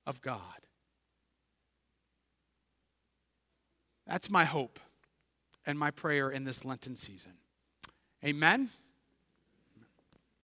of 0.07 0.21
God? 0.21 0.66
That's 4.07 4.31
my 4.31 4.45
hope 4.45 4.79
and 5.67 5.79
my 5.79 5.91
prayer 5.91 6.31
in 6.31 6.45
this 6.45 6.65
Lenten 6.65 6.97
season. 6.97 7.33
Amen. 8.25 8.71